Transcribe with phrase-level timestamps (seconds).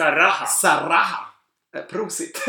[0.00, 0.46] Saraha.
[0.46, 1.26] Saraha.
[1.76, 2.44] Eh, Prosit.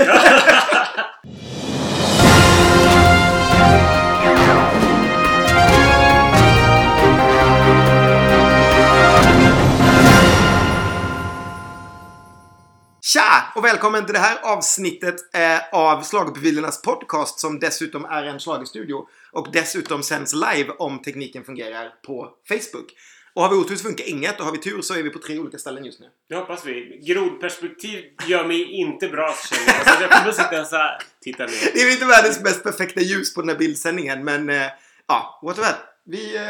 [13.02, 13.52] Tja!
[13.56, 19.06] Och välkommen till det här avsnittet eh, av Schlagerprofilernas podcast som dessutom är en schlagerstudio
[19.32, 22.94] och dessutom sänds live om tekniken fungerar på Facebook.
[23.34, 25.20] Och har vi otur så funkar inget och har vi tur så är vi på
[25.20, 26.06] tre olika ställen just nu.
[26.30, 27.00] Det hoppas vi.
[27.08, 29.98] Grodperspektiv gör mig inte bra känner jag.
[29.98, 30.98] Så jag kommer sitta så här.
[31.22, 31.72] Titta ner.
[31.74, 34.68] Det är inte världens mest perfekta ljus på den här bildsändningen men eh,
[35.08, 35.74] ja, whatever.
[36.06, 36.44] Vi, eh,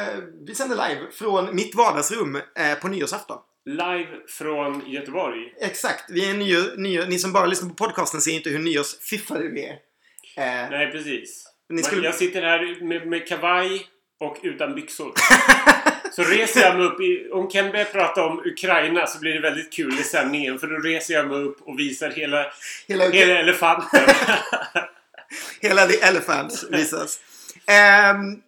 [0.47, 3.37] vi sänder live från mitt vardagsrum eh, på nyårsafton.
[3.65, 5.53] Live från Göteborg.
[5.61, 6.03] Exakt.
[6.09, 9.65] Vi är nyår, nyår, ni som bara lyssnar på podcasten ser inte hur nyårsfiffade vi
[9.65, 9.71] är.
[9.73, 11.43] Eh, Nej, precis.
[11.83, 13.85] Skulle- Jag sitter här med, med kavaj
[14.19, 15.11] och utan byxor.
[16.11, 17.01] Så reser jag mig upp.
[17.01, 20.59] I, om Ken börjar prata om Ukraina så blir det väldigt kul i sändningen.
[20.59, 22.45] För då reser jag mig upp och visar hela,
[22.87, 23.99] hela, hela elefanten.
[25.61, 27.19] hela The Elephants visas.
[27.67, 28.41] Ehm,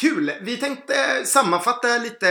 [0.00, 0.32] kul!
[0.40, 2.28] Vi tänkte sammanfatta lite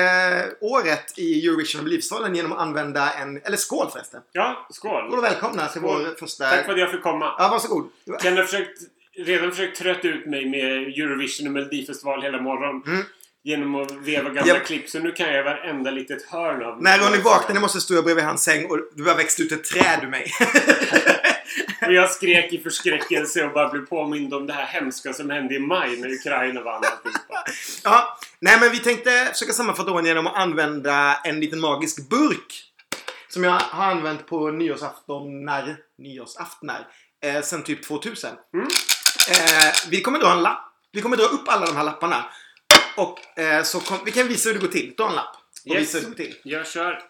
[0.61, 3.41] året i Eurovision Melodifestivalen genom att använda en...
[3.43, 4.21] Eller skål förresten!
[4.31, 5.07] Ja, skål.
[5.07, 6.05] Skål och välkomna till Skål.
[6.05, 6.49] vår första...
[6.49, 7.35] Tack för att jag fick komma.
[7.37, 7.89] Ja, varsågod.
[8.21, 8.79] Ken har försökt,
[9.17, 12.83] redan försökt trötta ut mig med Eurovision och Melodifestival hela morgonen.
[12.87, 13.05] Mm.
[13.43, 14.65] Genom att veva gamla Japp.
[14.65, 14.89] klipp.
[14.89, 18.25] Så nu kan jag varenda litet hörn av När Ronny vaknade måste jag stå bredvid
[18.25, 20.31] hans säng och du har växt ut ett träd ur mig.
[21.87, 25.55] Och jag skrek i förskräckelse och bara blev påmind om det här hemska som hände
[25.55, 27.43] i maj när Ukraina vann alltihopa.
[27.83, 32.63] Ja, nej men vi tänkte försöka sammanfatta åren genom att använda en liten magisk burk.
[33.29, 36.87] Som jag har använt på nyårsaftonar, nyårsaftnar,
[37.23, 38.29] eh, sen typ 2000.
[38.53, 38.67] Mm.
[39.29, 40.65] Eh, vi kommer dra en lapp.
[40.91, 42.25] Vi kommer dra upp alla de här lapparna.
[42.95, 44.93] Och eh, så kom, vi kan visa hur det går till.
[44.97, 45.35] Dra en lapp.
[45.65, 45.81] Och Yes.
[45.81, 46.35] visa hur det går till.
[46.43, 47.01] Jag kör.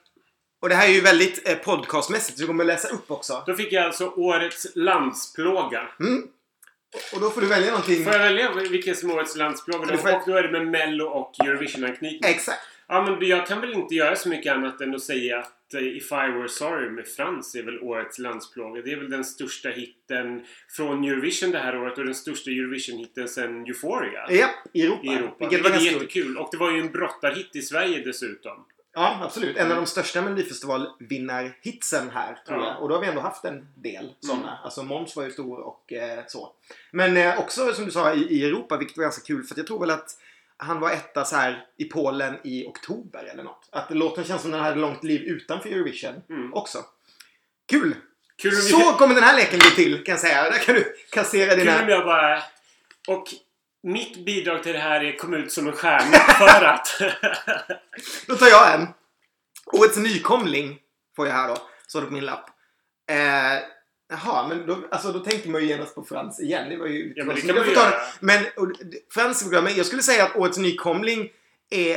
[0.62, 3.44] Och det här är ju väldigt eh, podcastmässigt så vi kommer läsa upp också.
[3.48, 5.88] Då fick jag alltså årets landsplåga.
[6.00, 6.24] Mm.
[7.14, 8.04] Och då får du välja någonting.
[8.04, 9.86] Får jag välja vilken som är årets landsplåga?
[9.86, 9.98] Du Då?
[9.98, 12.30] får- Och då är det med Mello och Eurovision-anknytning.
[12.30, 12.60] Exakt.
[12.92, 15.82] Ja, men jag kan väl inte göra så mycket annat än att säga att eh,
[15.98, 18.82] If I Were Sorry med Frans är väl årets landsplåga.
[18.82, 23.28] Det är väl den största hitten från Eurovision det här året och den största Eurovision-hitten
[23.28, 24.26] sen Euphoria.
[24.30, 25.02] Ja, i Europa.
[25.04, 25.36] I Europa.
[25.40, 26.38] Vilket Vilket var är jättekul.
[26.38, 28.66] Och det var ju en brottarhit i Sverige dessutom.
[28.94, 29.58] Ja, absolut.
[29.58, 32.66] En av de största Melodifestival-vinnarhitsen här, tror Ja.
[32.68, 32.82] jag.
[32.84, 34.42] Och då har vi ändå haft en del sådana.
[34.42, 34.54] Mm.
[34.64, 36.54] Alltså Måns var ju stor och eh, så.
[36.92, 39.44] Men eh, också, som du sa, i, i Europa, vilket var ganska kul.
[39.44, 40.10] För att jag tror väl att
[40.62, 43.70] han var etta så här i Polen i oktober eller något.
[43.72, 46.54] Att låten känns som den hade långt liv utanför Eurovision Mm.
[46.54, 46.86] också.
[47.70, 47.96] Kul!
[48.42, 50.44] Kul Så jag, kommer den här leken gå till, kan jag säga.
[50.44, 51.90] Där kan du kassera kul om dina...
[51.90, 52.44] jag bara...
[53.08, 53.28] Och
[53.84, 56.88] mitt bidrag till det här är kom ut som en stjärna för att...
[58.28, 58.88] Då tar jag en.
[59.66, 60.80] Årets nykomling
[61.16, 61.58] får jag här då.
[61.88, 62.50] Står det på min lapp.
[63.12, 63.64] Eh,
[64.10, 66.70] jaha, men då, alltså, då tänkte man ju genast på Frans igen.
[66.70, 67.14] Det var ju...
[67.16, 67.90] Ja, men det kan man ju göra.
[67.90, 67.96] det.
[68.20, 68.72] Men och,
[69.14, 71.30] Frans men jag skulle säga att Årets nykomling
[71.70, 71.96] är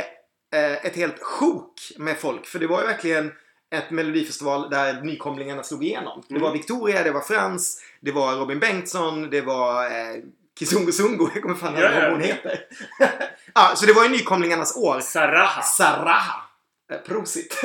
[0.54, 2.46] eh, ett helt sjok med folk.
[2.46, 3.32] För det var ju verkligen
[3.74, 6.22] ett melodifestival där nykomlingarna slog igenom.
[6.28, 6.42] Det Mm.
[6.42, 10.16] var Victoria, det var Frans, det var Robin Bengtsson, det var eh,
[10.58, 11.26] Kizungu Zungu.
[11.34, 12.58] Jag kommer fan ihåg vad hon heter.
[13.54, 15.00] ja, så det var ju nykomlingarnas år.
[15.00, 15.62] Saraha.
[15.62, 16.41] Saraha.
[16.92, 17.60] Eh, Prosit.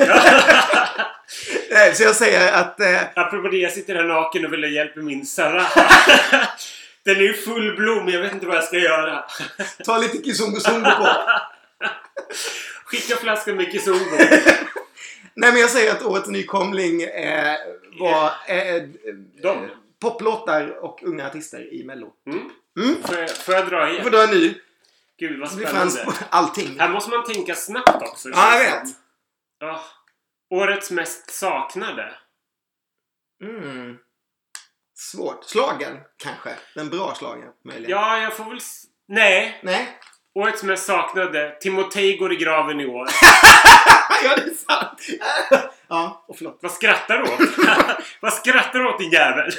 [1.70, 2.80] Eh, Så jag säger att...
[2.80, 5.90] Eh, Apropå det, jag sitter här naken och vill ha hjälp med min Saraha.
[7.04, 9.24] Den är ju full blom, jag vet inte vad jag ska göra.
[9.84, 11.08] ta lite Kizungu Zungu på.
[12.84, 14.16] Skicka flaskan med Kizungo.
[15.34, 17.56] Nej men jag säger att årets nykomling eh,
[18.00, 18.82] var eh,
[19.42, 19.68] De.
[20.00, 22.08] poplåtar och unga artister i Mello.
[22.26, 22.50] Mm.
[22.78, 23.02] Mm.
[23.02, 24.02] Får, jag, får jag dra Du igen?
[24.04, 24.54] får dra en ny.
[25.18, 26.06] Gud vad spännande.
[26.30, 26.76] allting.
[26.80, 28.28] Här måste man tänka snabbt också.
[28.28, 28.88] Ja, jag vet.
[29.60, 29.80] Ja.
[30.50, 32.12] Årets mest saknade.
[33.44, 33.96] Mm.
[34.94, 35.44] Svårt.
[35.44, 36.50] Slagen kanske.
[36.74, 37.90] Den bra slagen möjligen.
[37.90, 38.58] Ja, jag får väl...
[39.08, 39.60] Nej.
[39.62, 39.98] Nej.
[40.34, 41.56] Årets mest saknade.
[41.60, 43.08] Timotej går i graven i år.
[44.24, 45.06] ja det är sant.
[45.88, 46.58] ja, och förlåt.
[46.62, 47.40] Vad skrattar du åt?
[48.20, 49.50] vad skrattar du åt din jävel?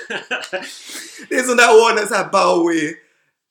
[1.29, 2.95] Det är sån där år när så här Bowie,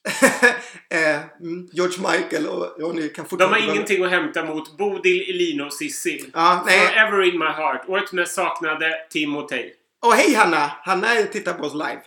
[1.73, 3.61] George Michael och Ronny kan De fortfarande...
[3.61, 6.31] har ingenting att hämta mot Bodil, Elina och Cissi.
[6.35, 6.87] Ja, nej.
[6.89, 7.85] Forever in my heart.
[7.89, 9.75] Årets mest saknade Timotej.
[10.01, 10.71] Och hej Hanna!
[10.83, 12.01] Hanna tittar på oss live.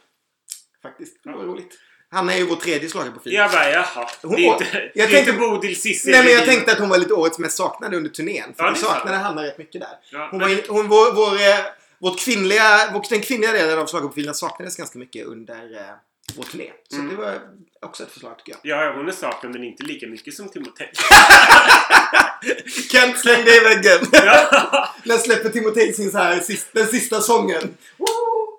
[0.83, 1.23] Faktiskt.
[1.23, 1.77] Det var roligt.
[2.11, 3.33] Hanna är ju vår tredje schlagerprofil.
[3.33, 4.07] Jag bara, jaha.
[4.21, 6.71] Hon det är inte, jag det är tänkte- inte Bodil, Cissi Nej men jag tänkte
[6.71, 8.53] att hon var lite årets mest saknade under turnén.
[8.57, 8.93] För Ja, vi är sant.
[8.97, 9.89] saknade Hanna rätt mycket där.
[10.11, 11.65] Ja, Hon men- var, hon, vår, vår, eh,
[11.99, 15.55] vårt kvinnliga, vår, den kvinnliga delen av schlagerprofilerna saknades ganska mycket under,
[16.35, 16.71] vår turné.
[16.89, 17.09] Så Mm.
[17.09, 17.39] det var
[17.81, 18.85] också ett förslag tycker jag.
[18.87, 20.91] Ja, hon är saknad men inte lika mycket som Timotej.
[22.91, 23.99] Kent släng dig i väggen!
[25.03, 27.77] När släpper Timotej sin så här, sist, den sista sången?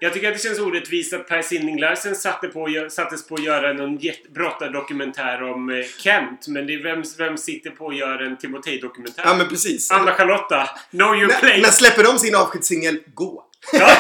[0.01, 3.45] Jag tycker att det känns orättvist att Per Sinding Larsen satte på, sattes på att
[3.45, 3.99] göra någon
[4.35, 6.49] brottardokumentär om eh, Kent.
[6.49, 9.23] Men det är vem, vem sitter på att göra en Timotej-dokumentär?
[9.27, 9.91] Ja men precis.
[9.91, 11.61] Anna-Charlotta, know your place!
[11.63, 13.45] när släpper de sin avskedssingel Gå?
[13.73, 13.91] Ja.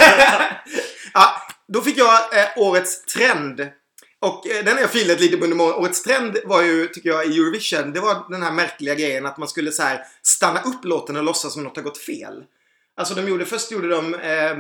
[1.68, 3.68] Då fick jag eh, årets trend.
[4.20, 5.80] Och eh, den har jag filat lite på under morgonen.
[5.84, 7.92] Årets trend var ju, tycker jag, i Eurovision.
[7.92, 11.24] Det var den här märkliga grejen att man skulle så här stanna upp låten och
[11.24, 12.44] låtsas som något har gått fel.
[12.96, 14.56] Alltså de gjorde, först gjorde de, eh,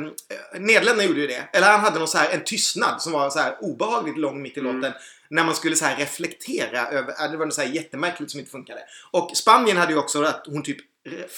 [0.60, 1.48] Nederländerna gjorde ju det.
[1.52, 4.56] Eller han hade någon så här, en tystnad som var så här obehagligt lång mitt
[4.56, 4.76] i Mm.
[4.76, 4.92] låten.
[5.30, 8.52] När man skulle så här reflektera över, det var något så här jättemärkligt som inte
[8.52, 8.80] funkade.
[9.10, 10.78] Och Spanien hade ju också att hon typ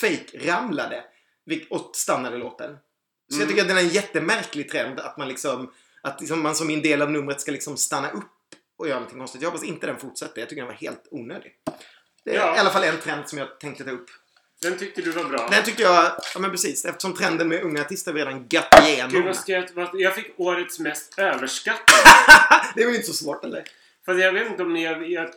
[0.01, 1.05] fake ramlade
[1.71, 2.77] och stannade låten.
[3.35, 3.49] Så jag Mm.
[3.49, 5.73] tycker att det är en jättemärklig trend att man liksom,
[6.03, 8.25] att liksom man som en del av numret ska liksom stanna upp
[8.79, 9.43] och göra någonting konstigt.
[9.43, 10.41] Jag hoppas inte den fortsätter.
[10.41, 11.53] Jag tycker den var helt onödig.
[12.25, 12.57] Det är Ja.
[12.57, 14.07] i alla fall en trend som jag tänkte ta upp.
[14.63, 15.49] Den tyckte du var bra.
[15.51, 19.23] Den tyckte jag, ja men precis, eftersom trenden med unga artister redan gött Gud, igenom.
[19.25, 19.65] vad ska jag,
[19.95, 21.99] jag fick årets mest överskattade.
[22.75, 23.65] det är väl inte så svårt eller?
[24.07, 24.85] Fast jag vet inte om ni...
[24.85, 25.31] Jag, jag,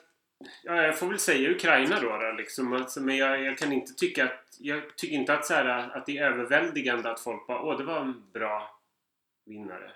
[0.63, 2.18] ja, jag får väl säga Ukraina då.
[2.18, 2.74] då liksom.
[2.74, 4.44] alltså, men jag, jag kan inte tycka att...
[4.60, 7.84] Jag tycker inte att, så här, att det är överväldigande att folk bara Åh, det
[7.84, 8.80] var en bra
[9.45, 9.92] vinnare.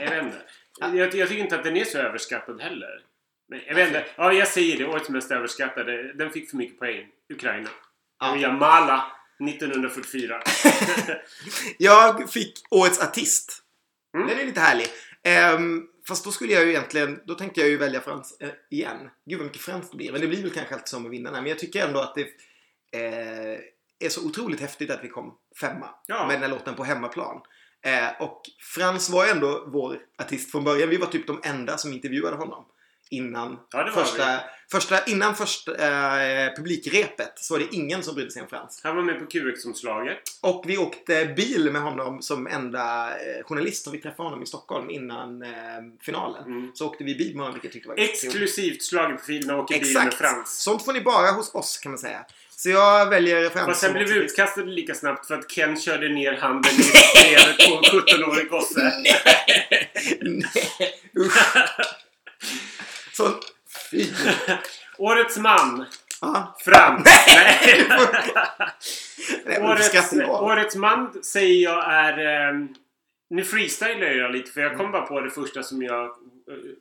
[0.00, 0.42] Jag vet inte.
[0.80, 3.04] Jag, jag tycker inte att den är så överskattad heller.
[3.48, 4.04] Men jag vet inte.
[4.16, 4.84] Ja, jag säger det.
[4.84, 6.12] Årets mest överskattade.
[6.12, 7.08] Den fick för mycket poäng.
[7.28, 7.68] Ukraina.
[8.20, 8.36] Ja.
[8.36, 9.12] Jamala
[9.48, 10.42] 1944.
[11.78, 13.62] Jag fick Årets Artist.
[14.16, 14.28] Mm.
[14.28, 14.86] Den är lite härlig.
[15.22, 19.10] Ehm, fast då skulle jag ju egentligen, då tänkte jag ju välja Frans eh, igen.
[19.26, 20.12] Gud vad mycket franskt det blir.
[20.12, 21.40] Men det blir väl kanske alltid så med vinnarna.
[21.40, 22.22] Men jag tycker ändå att det
[22.98, 23.58] eh,
[24.04, 26.26] är så otroligt häftigt att vi kom femma Ja.
[26.26, 27.40] med den här låten på hemmaplan.
[27.84, 28.42] Eh, och
[28.74, 30.88] Frans var ju ändå vår artist från början.
[30.88, 32.64] Vi var typ de enda som intervjuade honom.
[33.12, 38.42] Innan Ja, första, första, innan första eh, publikrepet så var det ingen som brydde sig
[38.42, 38.80] om Frans.
[38.84, 40.18] Han var med på QX-omslaget.
[40.40, 44.46] Och vi åkte bil med honom som enda eh, journalist och vi träffade honom i
[44.46, 45.50] Stockholm innan eh,
[46.00, 46.44] finalen.
[46.44, 46.70] Mm.
[46.74, 47.96] Så åkte vi bil med honom vilket jag tyckte var.
[47.96, 50.14] Exklusivt schlagerprofilerna åker bil med Exakt!
[50.18, 50.62] Frans.
[50.62, 52.24] Sånt får ni bara hos oss kan man säga.
[52.50, 55.80] Så jag väljer Frans Fast sen som blev vi utkastade lika snabbt för att Ken
[55.80, 57.74] körde ner handen i skrevet på
[58.14, 58.92] en 17-årig gosse.
[60.22, 60.52] Nej,
[61.16, 61.56] usch.
[63.12, 63.28] Så,
[63.90, 64.06] fy.
[64.98, 65.84] Årets man.
[66.20, 66.56] Ja.
[66.64, 67.02] Frans.
[67.04, 67.86] Nej.
[69.60, 72.18] Årets, årets man säger jag är...
[72.48, 72.68] ehm,
[73.30, 76.10] nu freestylar jag lite för jag kom bara på det första som jag eh,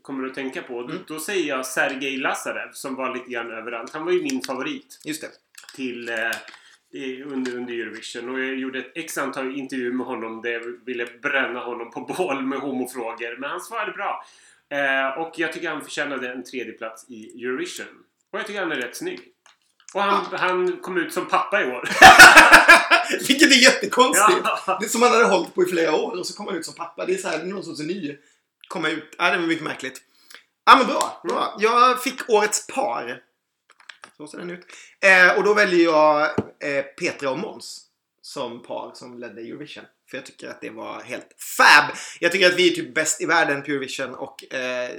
[0.02, 0.82] kommer att tänka på.
[0.82, 1.04] Då, Mm.
[1.08, 3.94] då säger jag Sergej Lazarev som var lite grann överallt.
[3.94, 5.00] Han var ju min favorit.
[5.06, 5.28] Just det.
[5.76, 6.16] till eh,
[7.28, 8.30] under, under Eurovision.
[8.30, 12.00] Och jag gjorde ett x antal intervjuer med honom där jag ville bränna honom på
[12.02, 13.38] bål med homofrågor.
[13.40, 14.26] Men han svarade bra.
[14.72, 17.86] Eh, och jag tycker han förtjänade en tredje plats i Eurovision.
[18.32, 19.20] Och jag tycker han är rätt snygg.
[19.94, 21.90] Och han, han kom ut som pappa i år.
[23.28, 24.42] Vilket är jättekonstigt.
[24.44, 24.78] Ja.
[24.80, 26.66] Det är som han hade hållit på i flera år och så kom han ut
[26.66, 27.06] som pappa.
[27.06, 28.18] Det är så här, någon sorts ny.
[28.68, 29.16] Komma ut.
[29.18, 30.02] Ja, det var mycket märkligt.
[30.66, 31.22] Ja, men bra.
[31.24, 31.56] bra.
[31.60, 33.24] Jag fick årets par.
[34.18, 34.66] Så ser den ut.
[35.00, 36.22] Eh, och då väljer jag
[36.60, 37.86] eh, Petra och Måns
[38.22, 39.84] som par som ledde Eurovision.
[40.12, 41.28] För jag tycker att det var helt
[41.58, 41.96] fab.
[42.20, 44.90] Jag tycker att vi är typ bäst i världen på Eurovision och eh,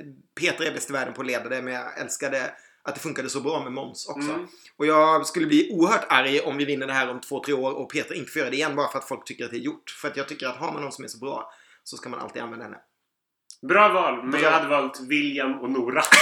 [0.40, 1.62] Petra är bäst i världen på att leda det.
[1.62, 2.50] Men jag älskade
[2.82, 4.30] att det funkade så bra med Måns också.
[4.30, 4.46] Mm.
[4.76, 7.72] Och jag skulle bli oerhört arg om vi vinner det här om två, tre år
[7.72, 9.60] och Petra inte får göra det igen bara för att folk tycker att det är
[9.60, 9.90] gjort.
[9.90, 11.52] För att jag tycker att har man någon som är så bra
[11.84, 12.78] så ska man alltid använda henne.
[13.68, 16.02] Bra val, men jag hade valt William och Nora.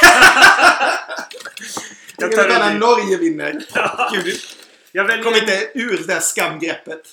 [2.17, 2.79] Jag tar gärna.
[2.79, 3.53] Norge vinner.
[4.13, 4.35] Gud,
[4.93, 7.09] Jag kom väljer inte ur det där skamgreppet.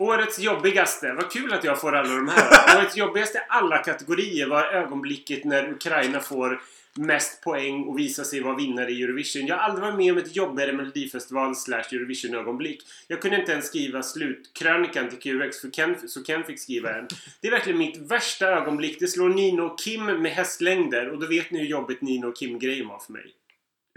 [0.00, 1.12] Årets jobbigaste.
[1.12, 2.78] Vad kul att jag får alla de här.
[2.78, 6.60] Årets jobbigaste i alla kategorier var ögonblicket när Ukraina får
[6.94, 9.46] mest poäng och visar sig vara vinnare i Eurovision.
[9.46, 12.82] Jag har aldrig varit med om ett jobbigare Melodifestival slash Eurovision ögonblick.
[13.08, 17.08] Jag kunde inte ens skriva slutkrönikan till QX för Ken, så Ken fick skriva en.
[17.40, 19.00] Det är verkligen mitt värsta ögonblick.
[19.00, 22.36] Det slår Nino och Kim med hästlängder och då vet ni hur jobbigt Nino och
[22.36, 23.34] Kim-grejen var för mig.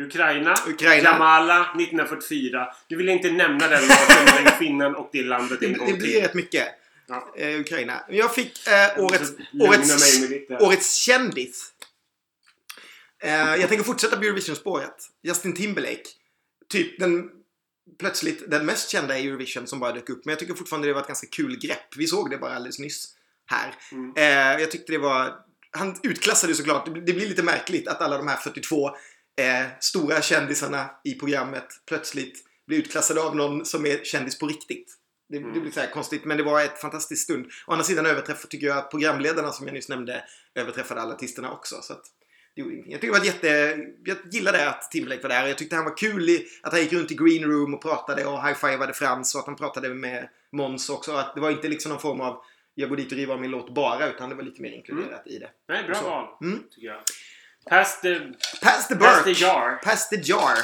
[0.02, 1.10] Ukraina, Ukraina.
[1.10, 2.68] Jamala 1944.
[2.88, 5.88] Nu vill jag inte nämna den låten, den kvinnan och det landet Det, en gång
[5.88, 6.02] det till.
[6.02, 6.68] blir rätt mycket.
[7.08, 7.34] Ja.
[7.38, 8.04] Eh, Ukraina.
[8.10, 11.74] Jag fick eh, årets, lugna årets, årets kändis.
[13.24, 14.96] Eh, jag tänker fortsätta på Eurovision-spåret.
[15.24, 16.04] Justin Timberlake.
[16.70, 17.30] Typ den
[18.00, 20.26] plötsligt den mest kända i Eurovision som bara dök upp.
[20.26, 21.96] Men jag tycker fortfarande det var ett ganska kul grepp.
[21.98, 23.08] Vi såg det bara alldeles nyss
[23.46, 23.76] här.
[23.92, 24.14] Mm.
[24.16, 25.34] Eh, jag tyckte det var...
[25.76, 26.86] Han utklassade ju såklart.
[26.86, 28.96] Det det blir lite märkligt att alla de här 42
[29.40, 34.98] eh, stora kändisarna i programmet plötsligt blir utklassade av någon som är kändis på riktigt.
[35.30, 37.46] Det, det blir så här konstigt, men det var ett fantastiskt stund.
[37.68, 40.24] Å andra sidan överträffade, tycker jag, att programledarna som jag nyss nämnde
[40.56, 41.75] överträffade alla artisterna också.
[41.82, 42.04] Så att,
[42.56, 42.92] det gjorde ingenting.
[42.92, 43.80] Jag tycker det var jätte...
[44.06, 45.48] Jag gillade att Timberlake var där.
[45.48, 48.25] Jag tyckte han var kul i, att han gick runt i green room och pratade
[48.25, 51.12] och high-fivade Frans och att han pratade med Måns också.
[51.12, 52.44] Att det var inte liksom någon form av
[52.75, 55.28] jag går dit och river av min låt bara, utan det var lite mer inkluderat
[55.28, 55.50] i det.
[55.68, 56.04] Nej, bra Så.
[56.04, 56.28] val.
[56.42, 56.60] Mm.
[56.72, 57.02] Tycker jag.
[57.65, 58.20] Pass the,
[58.62, 59.24] Pass the pass Burke!
[59.24, 59.79] the jar.
[59.84, 60.58] Pass the jar!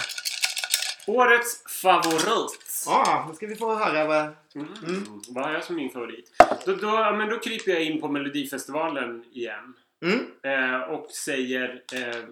[1.07, 2.83] Årets favorit.
[2.85, 4.21] Ja, ah, nu ska vi få höra vad...
[4.55, 5.21] Mm.
[5.29, 6.31] Vad har jag som min favorit?
[6.65, 9.73] Då, då, men då kryper jag in på Melodifestivalen igen.
[10.05, 10.25] Mm.
[10.43, 12.23] Eh, och säger eh,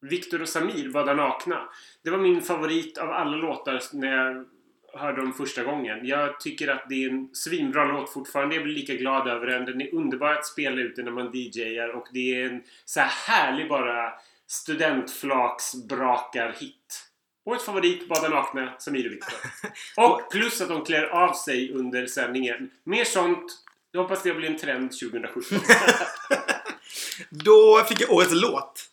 [0.00, 1.68] Viktor och Samir, Bada nakna.
[2.02, 4.46] Det var min favorit av alla låtar när jag
[4.96, 6.06] hörde dem första gången.
[6.06, 8.54] Jag tycker att det är en svinbra låt fortfarande.
[8.54, 9.64] Jag blir lika glad över den.
[9.64, 13.08] Den är underbar att spela ute när man DJar och det är en så här
[13.08, 14.12] härlig bara
[14.46, 17.02] studentflaksbrakar-hit.
[17.44, 19.38] Årets favorit, Bada nakna, Samir och Viktor.
[19.96, 22.70] Och plus att de klär av sig under sändningen.
[22.84, 23.62] Mer sånt.
[23.92, 25.58] Jag hoppas det blir en trend 2017.
[27.30, 28.90] Då fick jag årets låt.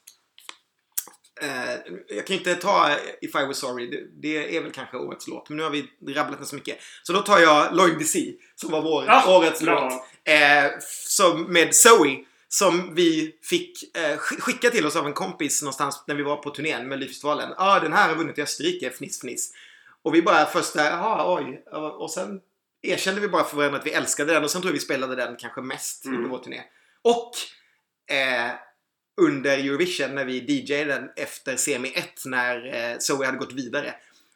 [1.42, 2.90] Eh, jag kan inte ta
[3.22, 3.88] If I Was Sorry.
[3.90, 5.50] Det, det är väl kanske årets låt.
[5.50, 6.78] Men nu har vi rabblat den så mycket.
[7.04, 8.34] Så då tar jag Lloyd DC.
[8.56, 9.84] Som var vår Ja, årets bra.
[9.90, 9.94] låt.
[10.24, 10.72] Eh,
[11.08, 12.18] som med Zoe.
[12.48, 16.36] Som vi fick eh, sk- skicka till oss av en kompis någonstans när vi var
[16.36, 17.50] på turnén med Melodifestivalen.
[17.50, 18.90] Ja, ah, den här har vunnit i Österrike.
[18.90, 19.52] Fniss, fniss.
[20.02, 21.64] Och vi bara första, jaha, oj.
[21.72, 22.40] Och sen
[22.82, 24.44] erkände vi bara för varandra att vi älskade den.
[24.44, 26.18] Och sen tror jag vi spelade den kanske mest Mm.
[26.18, 26.62] under vår turné.
[27.02, 27.32] Och
[28.16, 28.52] eh,
[29.22, 33.94] under Eurovision när vi DJade den efter semi 1 när eh, Zoe hade gått vidare.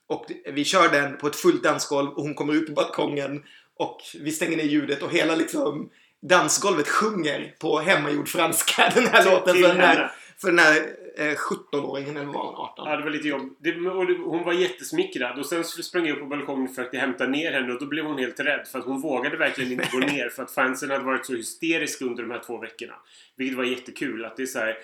[0.07, 3.43] Och vi kör den på ett fullt dansgolv och hon kommer ut på balkongen
[3.77, 5.89] och vi stänger ner ljudet och hela liksom
[6.21, 10.89] dansgolvet sjunger på hemmagjord franska den här Till- låten för den här, för den här
[11.17, 12.87] 17-åringen eller var hon 18?
[12.87, 13.55] Ja, det var lite jobb.
[13.59, 16.97] Det, och det, hon var jättesmickrad och sen sprang jag upp på balkongen och försökte
[16.97, 19.89] hämta ner henne och då blev hon helt rädd för att hon vågade verkligen inte
[19.91, 22.93] gå ner för att fansen hade varit så hysteriska under de här två veckorna.
[23.37, 24.77] Vilket var jättekul att det är så här.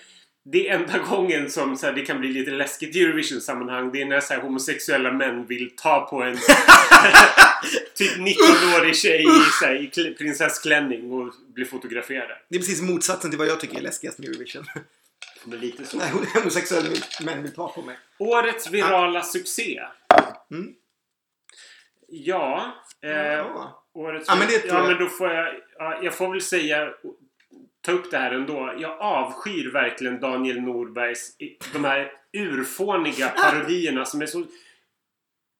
[0.45, 3.91] Det är enda gången som så här, det kan bli lite läskigt i Eurovision-sammanhang.
[3.91, 6.35] Det är när så här, homosexuella män vill ta på en
[7.95, 12.37] typ 19-årig tjej i, så här, i kl- prinsessklänning och bli fotograferade.
[12.49, 14.65] Det är precis motsatsen till vad jag tycker är läskigast med Eurovision.
[15.45, 15.97] Men lite så.
[15.97, 16.09] När
[16.39, 16.89] homosexuella
[17.25, 17.97] män vill ta på mig.
[18.19, 19.81] Årets virala succé.
[20.51, 20.73] Mm.
[22.07, 22.73] Ja.
[23.01, 23.83] Eh, Ja.
[23.93, 24.87] årets Ja, men det tror ja, jag.
[24.87, 25.55] men då får jag...
[25.77, 26.93] Ja, jag får väl säga...
[27.81, 28.73] Ta upp det här ändå.
[28.77, 31.37] Jag avskyr verkligen Daniel Norbergs...
[31.73, 34.45] De här urfåniga parodierna som är så...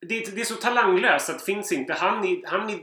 [0.08, 1.94] Det är, det är så talanglöst att det finns inte.
[1.94, 2.80] Han är, han är...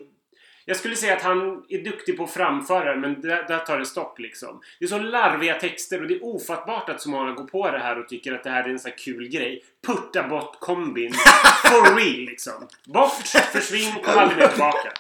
[0.71, 3.87] Jag skulle säga att han är duktig på att framföra men där, där tar det
[3.87, 4.61] stopp liksom.
[4.79, 7.79] Det är så larviga texter och det är ofattbart att så många går på det
[7.79, 9.65] här och tycker att det här är en sån här kul grej.
[9.87, 11.13] Putta bort kombin.
[11.63, 12.69] For real liksom.
[12.87, 14.93] Bort, försvinn, kom aldrig mer tillbaka.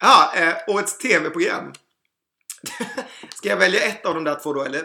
[0.00, 1.72] Ja, eh, årets tv-program.
[3.34, 4.82] ska jag välja ett av de där två då eller,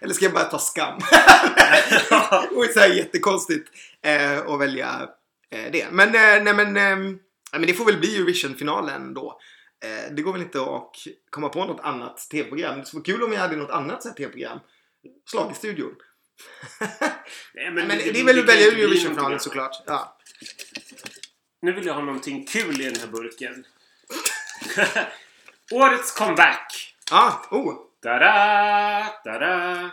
[0.00, 0.98] eller ska jag bara ta skam?
[2.50, 3.68] det vore så här jättekonstigt
[4.02, 5.08] eh, att välja
[5.50, 5.86] eh, det.
[5.90, 7.16] Men, eh, nej, men, eh,
[7.54, 9.40] nej, men det får väl bli Eurovision-finalen då.
[9.84, 10.90] Eh, det går väl inte att
[11.30, 12.78] komma på något annat tv-program.
[12.78, 14.58] Det vara kul om vi hade något annat tv-program.
[15.30, 15.94] Slag i studion.
[17.54, 19.82] Nej, Men, det- det, det är väl att välja Eurovision-finalen såklart.
[19.86, 20.18] Ja.
[21.62, 23.64] Nu vill jag ha någonting kul i den här burken.
[25.72, 26.94] Årets comeback.
[27.10, 29.90] Ah, oh, Da-da, da-da.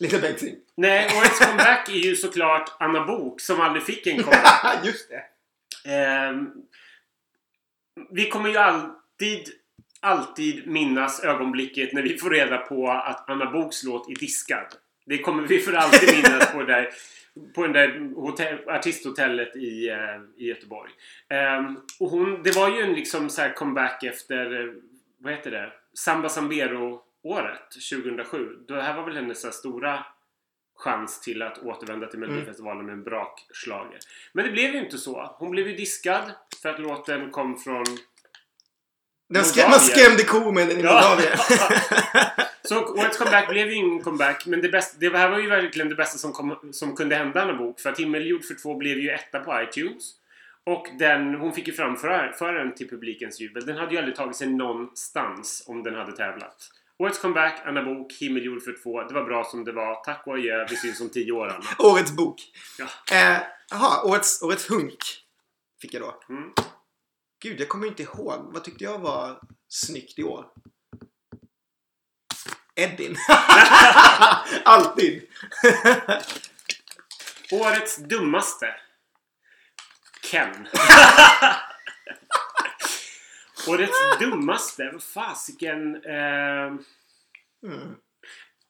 [0.00, 0.56] lite Bengtzing.
[0.76, 4.78] Nej, årets comeback är ju såklart Anna Bok som aldrig fick en comeback.
[4.84, 5.22] Just det.
[5.94, 6.48] Ehm,
[8.10, 9.48] vi kommer ju alltid,
[10.00, 14.66] alltid minnas ögonblicket när vi får reda på att Anna Boks låt är diskad.
[15.06, 16.90] Det kommer vi för alltid minnas på, det där,
[17.54, 20.90] på den där hotell, artisthotellet i, eh, i Göteborg.
[21.58, 24.72] Um, och hon, det var ju en liksom så här comeback efter, eh,
[25.18, 28.48] vad heter det, Samba Sambero-året 2007.
[28.68, 30.06] Det här var väl hennes stora
[30.76, 33.98] chans till att återvända till Melodifestivalen med en brakschlager.
[34.32, 35.36] Men det blev ju inte så.
[35.38, 37.84] Hon blev ju diskad för att låten kom från...
[39.28, 40.92] Den skräm, man skrämde den i Ja.
[40.92, 41.38] Moldavien.
[42.62, 44.46] Så årets comeback blev ju ingen comeback.
[44.46, 47.42] Men det, bästa, det här var ju verkligen det bästa som, kom, som kunde hända
[47.42, 47.80] Anna Bok.
[47.80, 50.12] För att Himmeljord för två blev ju etta på iTunes.
[50.64, 53.66] Och den, hon fick ju framföra för den till publikens jubel.
[53.66, 56.70] Den hade ju aldrig tagit sig någonstans om den hade tävlat.
[56.98, 59.02] Årets comeback, Anna Bok, Himmeljord för två.
[59.02, 60.04] Det var bra som det var.
[60.04, 60.66] Tack och adjö.
[60.70, 61.90] Vi syns om tio år, Anna.
[61.92, 62.42] Årets bok.
[62.78, 63.16] Ja.
[63.16, 63.38] Eh,
[63.70, 64.98] Jaha, årets, årets hunk.
[65.80, 66.20] Fick jag då.
[66.28, 66.50] Mm.
[67.42, 68.52] Gud, jag kommer inte ihåg.
[68.52, 70.46] Vad tyckte jag var snyggt i år?
[72.74, 73.16] Edin.
[74.64, 75.22] Alltid.
[77.52, 78.74] Årets dummaste.
[80.22, 80.68] Ken.
[83.68, 85.96] Årets dummaste, vad fasiken.
[86.04, 86.74] Eh,
[87.62, 87.94] Mm.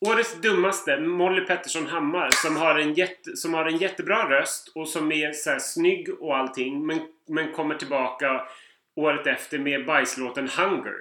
[0.07, 4.89] årets dummaste, Molly Pettersson Hammar, som har en, jätte, som har en jättebra röst och
[4.89, 6.87] som är så här snygg och allting.
[6.87, 8.49] Men, men kommer tillbaka
[8.97, 10.95] året efter med bajslåten Hunger.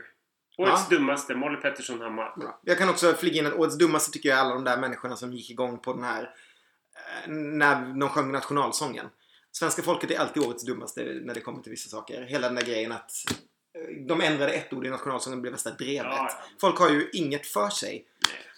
[0.58, 2.34] Årets dummaste, Molly Pettersson Hammar.
[2.38, 2.60] Bra.
[2.64, 5.16] Jag kan också flyga in att årets dummaste tycker jag är alla de där människorna
[5.16, 9.06] som gick igång på den här eh, när de sjöng nationalsången.
[9.52, 12.22] Svenska folket är alltid årets dummaste när det kommer till vissa saker.
[12.22, 13.12] Hela den där grejen att
[14.08, 16.12] de ändrade ett ord i nationalsången blev värsta drevet.
[16.12, 16.46] Ja, ja.
[16.62, 18.06] Folk har ju inget för sig.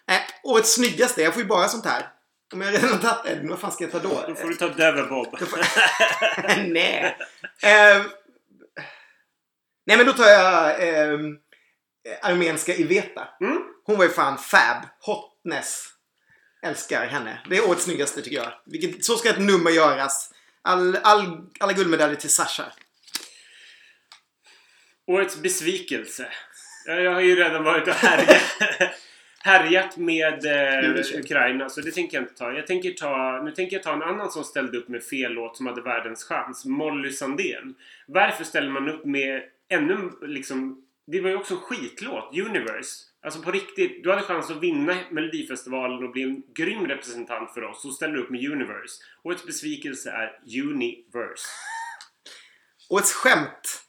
[0.08, 2.10] Äh, årets snyggaste, jag får ju bara sånt här.
[2.54, 4.24] Om jag redan har tagit en, vad fan ska jag ta då?
[4.28, 5.38] Då får du ta Döve Bob.
[6.68, 7.18] Nej.
[7.64, 8.04] Ehm,
[9.86, 11.38] nej men då tar jag ehm,
[12.22, 13.28] armenska Iveta.
[13.42, 13.62] Mm.
[13.84, 14.84] Hon var ju fan fab.
[15.00, 15.88] Hotness.
[16.62, 17.42] Älskar henne.
[17.50, 18.54] Det är årets snyggaste tycker jag.
[18.66, 20.34] Vilket, så ska ett nummer göras.
[20.62, 22.72] All, all, alla guldmedaljer till Sasha.
[25.08, 26.28] Årets besvikelse.
[26.86, 28.42] Jag har ju redan varit och härjat,
[29.40, 31.20] härjat med eh.
[31.20, 32.52] Ukraina så det tänker jag inte ta.
[32.52, 33.42] Jag tänker ta.
[33.44, 36.24] Nu tänker jag ta en annan som ställde upp med fel låt som hade världens
[36.24, 36.66] chans.
[36.66, 37.76] Molly Sandén.
[38.08, 40.84] Varför ställer man upp med ännu liksom...
[41.08, 42.38] Det var ju också en skitlåt.
[42.38, 43.04] Universe.
[43.22, 44.04] Alltså på riktigt.
[44.04, 47.82] Du hade chans att vinna Melodifestivalen och bli en grym representant för oss.
[47.82, 49.04] Så ställer du upp med Universe.
[49.24, 51.48] Årets besvikelse är Universe.
[52.90, 53.87] Årets skämt.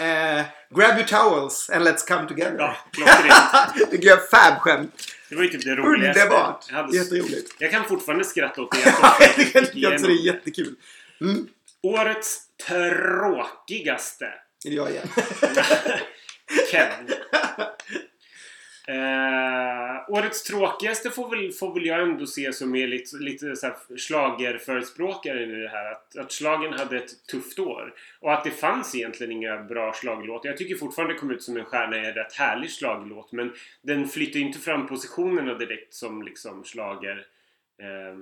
[0.00, 2.56] Eh, grab your towels and let's come together.
[2.58, 4.04] Ja, klockrent.
[4.04, 4.92] jag är fab-skämt.
[5.28, 6.22] Det var ju typ det roligaste.
[6.22, 6.64] Underbart.
[6.68, 7.54] Jag, hade, Jätteroligt.
[7.58, 8.78] jag kan fortfarande skratta åt det.
[9.54, 10.74] jag tycker också det är jättekul.
[11.20, 11.48] Mm.
[11.82, 14.24] Årets tråkigaste.
[14.64, 15.08] Är det jag igen?
[16.70, 16.90] Ken.
[18.90, 23.66] Eh, årets tråkigaste får väl, får väl jag ändå se som är lite, lite så
[23.66, 25.92] här schlagerförespråkare i det här.
[25.92, 27.94] Att, att slagen hade ett tufft år.
[28.20, 30.48] Och att det fanns egentligen inga bra schlagerlåtar.
[30.48, 33.32] Jag tycker fortfarande kom ut som en stjärna i en rätt härlig schlagerlåt.
[33.32, 37.26] Men den flyttar inte fram positionerna direkt som liksom slager
[37.78, 38.18] eh,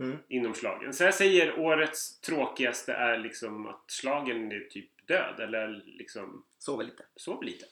[0.00, 0.18] Mm.
[0.28, 0.94] inom slagen.
[0.94, 5.40] Så jag säger årets tråkigaste är liksom att slagen är typ död.
[5.40, 7.02] Eller liksom Sover lite.
[7.16, 7.64] Sov lite.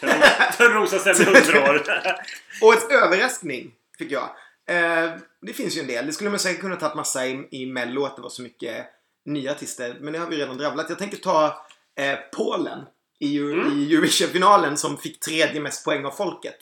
[0.00, 1.82] Törn- Törnrosas efter hundra år.
[2.62, 4.30] Årets överraskning, tycker jag.
[4.76, 5.10] Eh,
[5.42, 6.06] det finns ju en del.
[6.06, 8.86] Det skulle man säkert kunna tagit massa i, i Mello att det var så mycket
[9.24, 9.96] nya artister.
[10.00, 10.86] Men det har vi redan dravlat.
[10.88, 11.66] Jag tänker ta
[11.98, 12.78] eh, Polen
[13.18, 13.78] i, Mm.
[13.78, 16.56] i Eurovision-finalen som fick tredje mest poäng av folket.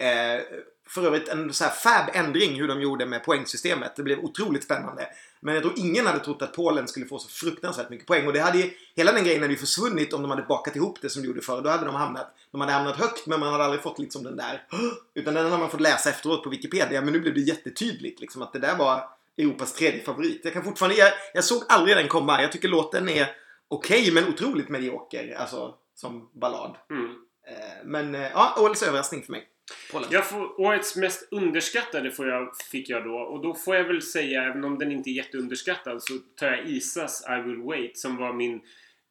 [0.00, 0.42] Eh,
[0.88, 3.96] för övrigt en så här fab ändring hur de gjorde med poängsystemet.
[3.96, 5.06] Det blev otroligt spännande.
[5.44, 8.26] Men jag tror ingen hade trott att Polen skulle få så fruktansvärt mycket poäng.
[8.26, 10.98] Och det hade ju, hela den grejen hade ju försvunnit om de hade bakat ihop
[11.02, 11.62] det som de gjorde förr.
[11.62, 14.36] Då hade de hamnat, de hade hamnat högt men man hade aldrig fått liksom den
[14.36, 14.66] där
[15.14, 17.00] utan den har man fått läsa efteråt på Wikipedia.
[17.00, 20.40] Men nu blev det jättetydligt liksom att det där var Europas tredje favorit.
[20.44, 22.42] Jag kan fortfarande, jag, jag såg aldrig den komma.
[22.42, 23.36] Jag tycker låten är
[23.68, 25.36] okej men otroligt medioker.
[25.38, 26.76] Alltså som ballad.
[26.90, 27.04] Mm.
[27.46, 29.48] Eh, men eh, ja, årets överraskning för mig.
[29.92, 30.08] Polen.
[30.12, 33.14] Jag får, årets mest underskattade får jag, fick jag då.
[33.14, 36.66] Och då får jag väl säga, även om den inte är jätteunderskattad, så tar jag
[36.66, 38.54] Isas I will wait som var min,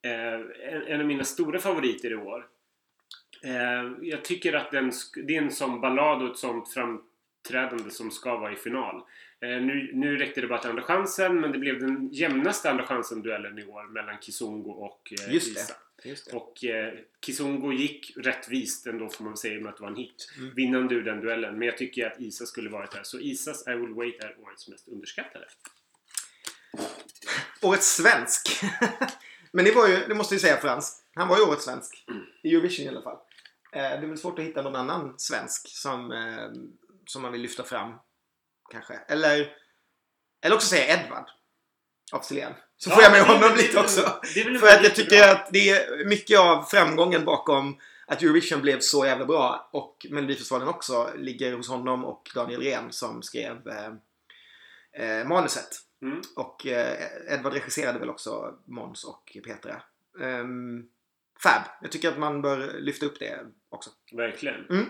[0.06, 2.48] eh, en, en av mina stora favoriter i år.
[3.44, 4.92] Eh, jag tycker att den,
[5.28, 8.96] det är en sån ballad och ett sånt framträdande som ska vara i final.
[9.42, 12.86] Eh, nu, nu räckte det bara till Andra chansen, men det blev den jämnaste Andra
[12.86, 15.36] chansen-duellen i år mellan Kizungo och eh.
[15.36, 15.50] Isa.
[15.50, 15.76] Just det.
[16.34, 16.94] Och eh,
[17.26, 20.34] Kizungo gick rättvist ändå får man säga i och med att det var en hit.
[20.38, 20.56] Mm.
[20.56, 21.60] Vinnande ur den duellen.
[21.60, 23.04] Men jag tycker att Isa skulle varit här.
[23.04, 25.48] Så Isas I will wait är årets mest underskattade.
[27.62, 28.64] Årets svensk.
[29.52, 31.04] men det var ju, det måste jag säga Frans.
[31.16, 32.06] Han var ju årets svensk.
[32.44, 33.18] I Eurovision i alla fall.
[33.72, 36.52] Eh, det är väl svårt att hitta någon annan svensk som, eh,
[37.06, 37.94] som man vill lyfta fram.
[38.72, 38.94] Kanske.
[38.94, 39.56] Eller,
[40.42, 41.30] eller också säga Edvard.
[42.12, 42.54] Av Silén.
[42.78, 44.20] Så får jag med det- honom det- lite också.
[44.34, 48.22] det en För att jag tycker bra- att det är mycket av framgången bakom att
[48.22, 53.22] Eurovision blev så jävla bra och Melodifestivalen också ligger hos honom och Daniel Rehn som
[53.24, 53.94] skrev eh,
[55.20, 55.70] eh, manuset.
[56.02, 56.22] Mm.
[56.36, 56.98] Och eh,
[57.34, 59.82] Edvard regisserade väl också Måns och Petra.
[60.20, 60.88] Um,
[61.44, 61.62] Fab.
[61.82, 63.90] Jag tycker att man bör lyfta upp det också.
[64.12, 64.66] Verkligen.
[64.70, 64.86] Mm.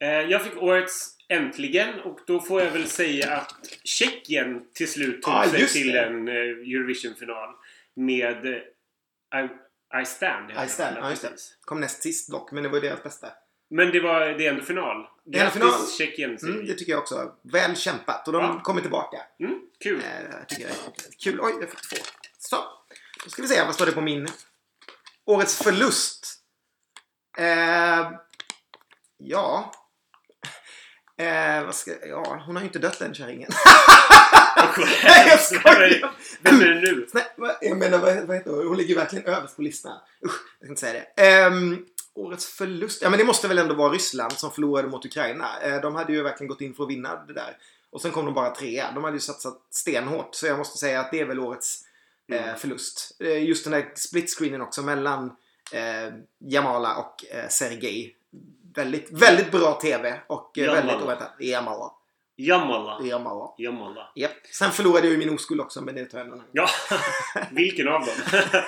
[0.00, 3.54] Eh, jag fick årets Äntligen och då får jag väl säga att
[3.84, 6.00] Tjeckien till slut tog Ah, sig till det.
[6.04, 7.54] en eh, Eurovision-final
[7.94, 8.52] med eh,
[9.40, 9.48] I,
[10.02, 10.50] I Stand.
[10.50, 11.32] I Stand, ja, just det.
[11.60, 13.28] Kom näst sist dock, men det var ju deras bästa.
[13.70, 15.06] Men det var det är ändå final.
[15.24, 15.86] Det är ändå final.
[15.98, 17.32] Tjeckien Mm, det tycker jag också.
[17.42, 18.60] Väl kämpat och de Ja.
[18.62, 19.16] kommer tillbaka.
[19.40, 20.00] Mm, kul.
[20.04, 20.44] Är
[21.18, 21.38] kul.
[21.42, 21.96] Oj, jag fick två.
[22.38, 22.56] Så.
[23.24, 24.26] Då ska vi se, vad står det på min?
[25.24, 26.26] Årets förlust.
[27.38, 28.10] Eh,
[29.18, 29.72] ja.
[31.18, 33.50] Eh, ska, ja, hon har ju inte dött än kärringen.
[35.04, 36.10] Nej, jag skojar.
[36.40, 37.06] Vem är det nu?
[37.12, 38.66] Nej, jag menar, vad, vad heter hon?
[38.66, 39.98] Hon ligger verkligen överst på listan.
[40.24, 41.22] Usch, jag ska inte säga det.
[41.26, 41.78] Ehm,
[42.14, 43.02] årets förlust?
[43.02, 45.60] Ja men det måste väl ändå vara Ryssland som förlorade mot Ukraina.
[45.62, 47.56] Eh, de hade ju verkligen gått in för att vinna det där.
[47.90, 48.92] Och sen kom de bara trea.
[48.94, 50.34] De hade ju satsat stenhårt.
[50.34, 51.82] Så jag måste säga att det är väl årets
[52.32, 52.58] eh, Mm.
[52.58, 53.16] förlust.
[53.20, 55.32] Eh, just den där split-screenen också mellan
[56.38, 58.16] Jamala och Sergej.
[58.76, 60.80] Väldigt, väldigt bra TV och eh, Jamala.
[60.86, 61.36] väldigt oväntat.
[61.40, 61.90] Jamala.
[62.36, 62.98] Jamala.
[63.02, 63.54] Jamala.
[63.58, 64.12] Jamala.
[64.14, 64.46] Japp.
[64.52, 66.42] Sen förlorade jag ju min oskuld också men det tar jag.
[66.52, 66.68] Ja,
[67.50, 68.40] vilken av dem?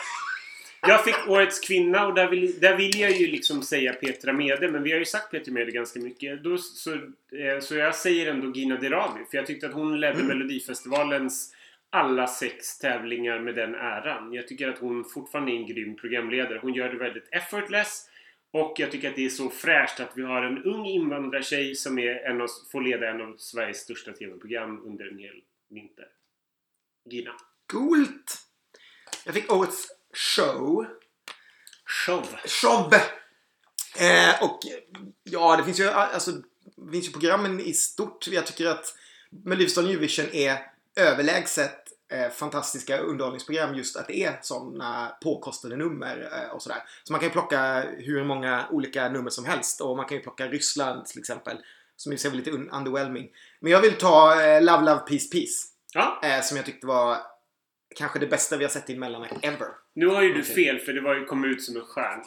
[0.80, 4.68] Jag fick Årets kvinna och där vill, där vill jag ju liksom säga Petra Mede.
[4.68, 6.44] Men vi har ju sagt Petra Mede ganska mycket.
[6.44, 9.24] Då, så, eh, så jag säger ändå Gina Dirawi.
[9.30, 10.26] För jag tyckte att hon ledde Mm.
[10.26, 11.54] Melodifestivalens
[11.90, 14.32] alla sex tävlingar med den äran.
[14.32, 16.58] Jag tycker att hon fortfarande är en grym programledare.
[16.62, 18.07] Hon gör det väldigt effortless.
[18.50, 21.98] Och jag tycker att det är så fräscht att vi har en ung invandrartjej som
[21.98, 26.08] är en av, får leda en av Sveriges största TV-program under en hel vinter.
[27.10, 27.34] Gina.
[27.72, 28.38] Coolt!
[29.24, 30.86] Jag fick årets show.
[31.84, 32.26] Show.
[32.46, 32.92] Show!
[34.00, 34.60] Eh, och
[35.22, 36.32] ja, det finns ju alltså,
[36.76, 38.28] det finns ju programmen i stort.
[38.28, 38.94] Jag tycker att
[39.30, 40.58] Melodifestivalen Eurovision är
[40.96, 46.78] överlägset eh, fantastiska underhållningsprogram just att det är sådana påkostade nummer eh, och sådär.
[47.04, 50.22] Så man kan ju plocka hur många olika nummer som helst och man kan ju
[50.22, 51.56] plocka Ryssland till exempel.
[51.96, 53.28] Som ju ser lite un- underwhelming.
[53.60, 55.64] Men jag vill ta eh, Love Love Peace Peace.
[55.94, 57.16] Ja, som jag tyckte var
[57.96, 59.68] kanske det bästa vi har sett i Mellan ever.
[59.94, 60.54] nu har ju du Okej.
[60.54, 62.22] fel för det var ju kom ut som en stjärn.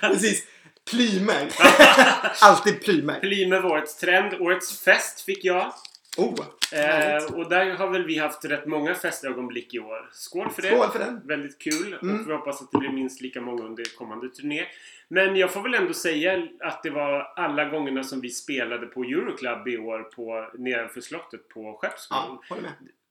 [0.00, 0.44] Precis.
[0.90, 1.52] Plymer.
[2.42, 3.20] Alltid plymer.
[3.20, 4.34] Plymer var årets trend.
[4.40, 5.72] Årets fest fick jag.
[6.20, 6.34] Oh.
[6.72, 10.08] Eh, och där har väl vi haft rätt många festögonblick i år.
[10.12, 10.68] Skål för det!
[10.68, 11.20] Skål för den.
[11.26, 11.98] Väldigt kul.
[12.02, 12.20] Mm.
[12.20, 14.66] Och vi hoppas att det blir minst lika många under kommande turné.
[15.08, 19.04] Men jag får väl ändå säga att det var alla gångerna som vi spelade på
[19.04, 22.38] Euroclub i år på, nedanför slottet på Skeppsbron.
[22.48, 22.56] Ja.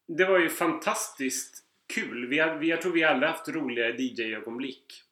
[0.08, 2.28] Det var ju fantastiskt kul.
[2.28, 5.04] Vi har, vi, jag tror vi alla haft roliga DJ-ögonblick.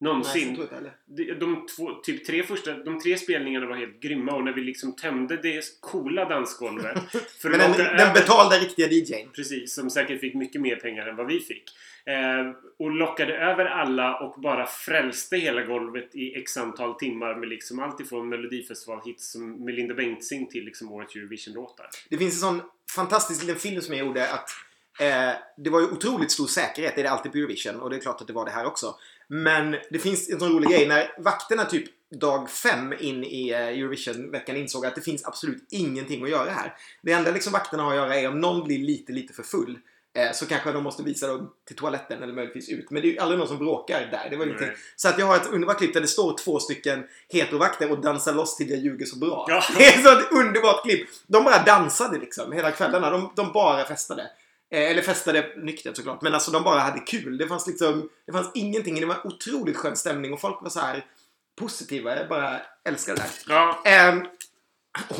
[0.00, 0.48] Någonsin.
[0.48, 4.52] inte De, de, två, typ tre första, de tre spelningarna var helt grymma och när
[4.52, 6.98] vi liksom tömde det coola dansgolvet.
[7.38, 9.28] För Men den, den betalda riktiga DJn.
[9.34, 11.64] Precis, som säkert fick mycket mer pengar än vad vi fick.
[12.04, 17.48] Eh, och lockade över alla och bara frälste hela golvet i x antal timmar med
[17.48, 21.86] liksom allt ifrån Melodifestival-hits som Melinda Bengtzing till liksom årets Eurovision-låtar.
[22.08, 22.62] Det finns en sån
[22.94, 24.50] fantastisk liten film som jag gjorde att
[25.00, 26.94] eh, det var ju otroligt stor säkerhet.
[26.94, 28.66] Det är det alltid på Eurovision och det är klart att det var det här
[28.66, 28.94] också.
[29.32, 33.58] Men det finns en sån rolig grej när vakterna typ dag fem in i eh,
[33.58, 36.74] Eurovision-veckan insåg att det finns absolut ingenting att göra här.
[37.02, 39.78] Det enda liksom vakterna har att göra är om någon blir lite, lite för full.
[40.16, 42.90] Eh, så kanske de måste visa dem till toaletten eller möjligtvis ut.
[42.90, 44.30] Men det är ju aldrig någon som bråkar där.
[44.30, 44.68] Det var ingenting.
[44.96, 48.34] Så att jag har ett underbart klipp där det står två stycken heterovakter och dansar
[48.34, 49.46] loss till jag ljuger så bra.
[49.48, 49.62] Ja.
[49.78, 51.08] Det är så ett underbart klipp.
[51.26, 53.10] De bara dansade liksom hela kvällarna.
[53.10, 54.30] De, de bara festade.
[54.70, 56.22] Eh, eller festade nyktert såklart.
[56.22, 57.38] Men alltså de bara hade kul.
[57.38, 59.00] Det fanns liksom, det fanns ingenting.
[59.00, 61.06] Det var otroligt skön stämning och folk var så här
[61.56, 62.16] positiva.
[62.16, 63.30] Jag bara älskar det där.
[63.54, 64.22] Ja, Eh,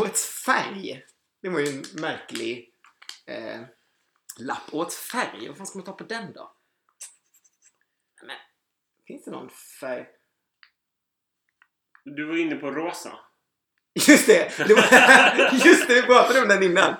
[0.00, 1.02] årets färg.
[1.42, 2.70] Det var ju en märklig
[3.26, 3.60] eh,
[4.38, 4.74] lapp.
[4.74, 5.48] Årets färg.
[5.48, 6.52] Vad fan ska man ta på den då?
[8.22, 8.36] Men,
[9.06, 10.06] finns det någon färg?
[12.04, 13.12] du var inne på rosa.
[13.94, 14.52] Just det!
[14.68, 14.84] det var,
[15.66, 16.96] just det, vi pratade om den innan.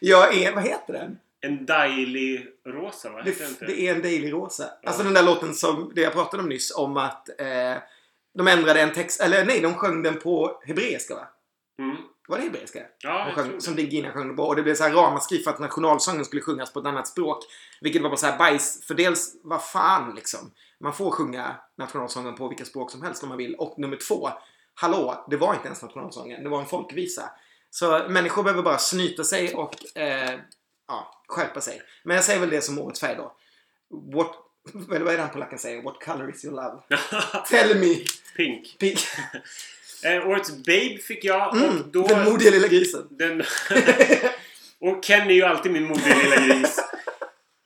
[0.00, 1.18] Jag är, vad heter den?
[1.44, 3.22] En Daily rosa, va?
[3.22, 4.70] Det, det är en Daily Rosa.
[4.86, 7.76] Alltså den där låten som det jag pratade om nyss om att eh,
[8.38, 11.28] de ändrade en text, eller nej, de sjöng den på hebreiska va?
[11.78, 11.96] Mm.
[12.28, 12.80] Var det hebreiska?
[12.98, 13.76] Ja, De sjöng, som.
[13.76, 14.42] Digina sjöng på.
[14.42, 17.44] Och det blev så här ramaskri för att nationalsången skulle sjungas på ett annat språk.
[17.80, 18.86] Vilket var bara så här bajs.
[18.86, 20.50] För dels, vad fan liksom.
[20.80, 23.54] Man får sjunga nationalsången på vilka språk som helst om man vill.
[23.54, 24.28] Och nummer två,
[24.74, 26.42] hallå, det var inte ens nationalsången.
[26.42, 27.30] Det var en folkvisa.
[27.70, 30.40] Så människor behöver bara snyta sig och eh,
[30.88, 31.82] ja, skärpa sig.
[32.02, 33.36] Men jag säger väl det som årets färg då.
[34.14, 34.30] What,
[34.72, 35.82] vad är det han polacken säger?
[35.82, 36.82] What color is your love?
[37.48, 37.94] Tell me!
[38.36, 38.76] Pink.
[38.78, 38.98] Pink.
[40.04, 42.06] Eh, årets Babe fick jag och Mm, då...
[42.06, 43.06] Den modiga lilla grisen.
[43.10, 43.42] Den...
[44.80, 46.80] och Ken är ju alltid min modiga lilla gris.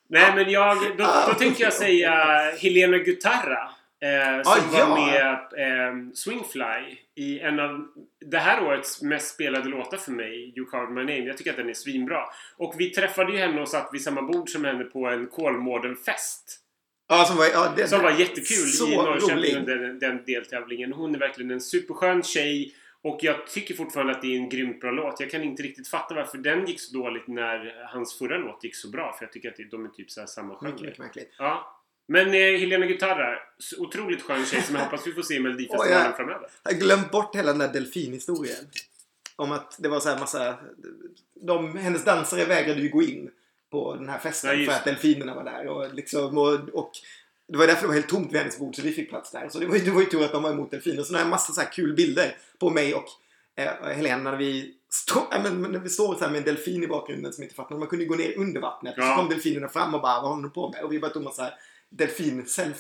[0.09, 2.13] Nej men jag, då, Ah, då tänkte jag säga
[2.59, 3.71] Helena Gutarra.
[4.01, 4.87] Eh, som Ah, ja.
[4.87, 7.87] var med eh, Swingfly i en av
[8.27, 11.27] det här årets mest spelade låtar för mig, You Carved My Name.
[11.27, 12.25] Jag tycker att den är svinbra.
[12.57, 16.61] Och vi träffade ju henne och satt vid samma bord som henne på en Kolmården-fest.
[17.09, 20.93] Ja, som var, ja, det, Som var jättekul i Norrköping under den, den deltävlingen.
[20.93, 22.75] Hon är verkligen en superskön tjej.
[23.03, 25.21] Och jag tycker fortfarande att det är en grymt bra låt.
[25.21, 28.77] Jag kan inte riktigt fatta varför den gick så dåligt när hans förra låt gick
[28.77, 29.13] så bra.
[29.19, 30.73] För jag tycker att de är typ så samma genre.
[30.83, 31.35] mycket märkligt.
[31.39, 31.78] Ja.
[32.09, 33.39] Men eh, Helena Guitarra,
[33.79, 36.13] otroligt skön tjej som jag hoppas vi får se i Melodifestivalen Oj, ja.
[36.17, 36.49] framöver.
[36.63, 38.69] Jag har glömt bort hela den där delfinhistorien.
[39.37, 40.57] Om att det var så här massa...
[41.35, 43.31] De, hennes dansare vägrade ju gå in
[43.71, 45.67] på den här festen just för att delfinerna var där.
[45.67, 46.91] Och, liksom, och, och
[47.49, 49.49] Det var därför det var helt tomt vid hennes bord så vi fick plats där.
[49.49, 51.03] Så det var, det var ju tur att de var emot delfiner.
[51.03, 53.07] Så har jag massa så här kul bilder på mig och
[53.57, 56.83] eh, Helena när vi, stå, äh, men, när vi står så här med en delfin
[56.83, 57.77] i bakgrunden som inte fattar.
[57.77, 58.95] Man kunde ju gå ner under vattnet.
[58.97, 59.11] Ja.
[59.11, 60.83] Så kom delfinerna fram och bara vad håller ni på med?
[60.83, 61.53] Och vi bara tog massa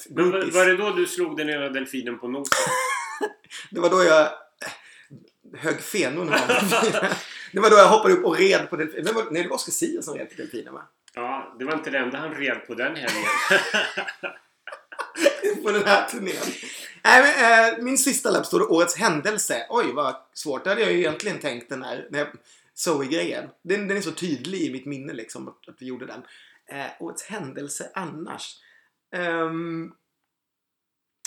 [0.08, 2.58] Men var, var det då du slog den ena delfinen på nosen?
[3.70, 6.36] Det var då jag eh, högg fenorna.
[7.52, 9.14] Det var då jag hoppade upp och red på delfinen.
[9.30, 10.82] Nej, det var Oscar Sia som red på delfinen va?
[11.14, 13.24] Ja, det var inte det enda han red på den helgen.
[15.62, 16.52] på den här turnén.
[17.04, 19.66] Nej, men, eh, min sista lapp står Årets händelse.
[19.70, 20.64] Oj, vad svårt.
[20.64, 22.08] Det hade jag ju egentligen tänkt den här
[22.74, 23.48] Zoe-grejen.
[23.62, 26.22] Den, den är så tydlig i mitt minne liksom att, att vi gjorde den.
[26.66, 28.56] Eh, årets händelse annars.
[29.16, 29.92] Ehm,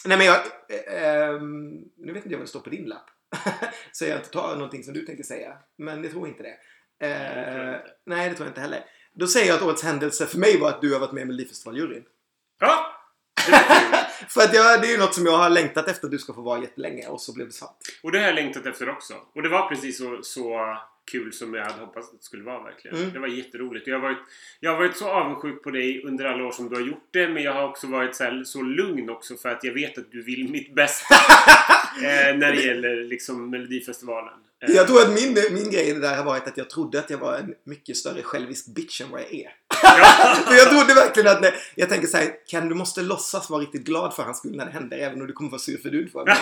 [0.06, 0.40] nej men jag...
[0.88, 3.10] ehm, nu vet inte jag vad det står på din lapp.
[3.92, 5.58] så jag inte tar någonting som du tänker säga.
[5.78, 6.58] Men jag tror inte det.
[7.00, 7.92] Nej, det tror jag Eh, inte.
[8.06, 8.86] nej, det tror jag inte heller.
[9.14, 11.26] Då säger jag att årets händelse för mig var att du har varit med i
[11.26, 12.04] Melodifestivaljuryn.
[12.60, 12.98] Ja!
[14.30, 16.34] För att jag, det är ju något som jag har längtat efter att du ska
[16.34, 17.78] få vara jättelänge och så blev det sant.
[18.04, 19.14] Och det har jag längtat efter också.
[19.36, 20.78] Och det var precis så, så
[21.12, 22.98] kul som jag hade hoppats att det skulle vara verkligen.
[22.98, 23.14] Mm.
[23.14, 23.88] Det var jätteroligt.
[23.88, 24.18] Jag, har varit,
[24.60, 27.28] jag har varit så avundsjuk på dig under alla år som du har gjort det.
[27.30, 30.12] Men jag har också varit så, här, så lugn också för att jag vet att
[30.12, 31.16] du vill mitt bästa.
[31.98, 34.40] eh, när det gäller liksom Melodifestivalen.
[34.62, 37.00] Eh, Jag tror att min, min grej i det där har varit att jag trodde
[37.00, 39.50] att jag var en mycket större självisk bitch än vad jag är.
[39.84, 43.50] ja, För jag trodde verkligen att när, jag tänker så här, Ken du måste låtsas
[43.50, 45.78] vara riktigt glad för hans skull när det händer även om du kommer vara sur
[45.78, 46.38] för du vara med.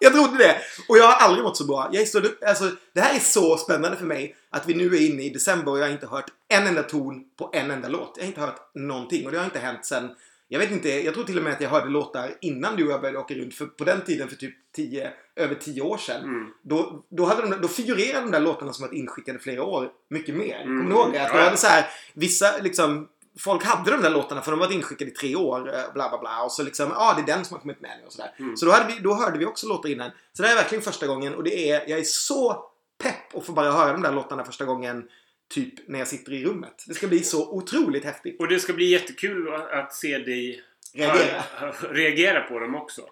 [0.00, 0.56] Jag trodde det.
[0.88, 1.88] Och jag har aldrig mått så bra.
[1.92, 5.00] Jag är så, alltså, det här är så spännande för mig att vi nu är
[5.10, 8.12] inne i december och jag har inte hört en enda ton på en enda låt.
[8.16, 10.10] Jag har inte hört någonting och det har inte hänt sen
[10.48, 12.92] jag vet inte, jag tror till och med att jag hörde låtar innan du och
[12.92, 13.54] jag började åka runt.
[13.54, 16.50] För på den tiden, för typ 10, över 10 år sedan, Mm.
[16.62, 20.34] då, då, hade de, då figurerade de där låtarna som varit inskickade flera år mycket
[20.34, 20.60] mer.
[20.62, 20.78] Mm.
[20.78, 21.22] Kommer du ihåg det?
[21.26, 23.08] Att Ja, hade så här, vissa liksom,
[23.38, 26.18] folk hade de där låtarna för de varit inskickade i tre år, eh, bla bla
[26.18, 26.42] bla.
[26.42, 28.34] Och så liksom, ja ah, det är den som har kommit med nu och sådär.
[28.38, 28.56] Mm.
[28.56, 30.10] Så då, hade vi, då hörde vi också låtar innan.
[30.32, 32.64] Så det här är verkligen första gången och det är, jag är så
[33.02, 35.08] pepp att få bara höra de där låtarna första gången.
[35.54, 36.84] Typ när jag sitter i rummet.
[36.86, 38.40] Det ska bli så otroligt häftigt.
[38.40, 40.62] Och det ska bli jättekul att, att se dig
[40.94, 41.42] Reagera.
[41.54, 43.02] hör- reagera på dem också.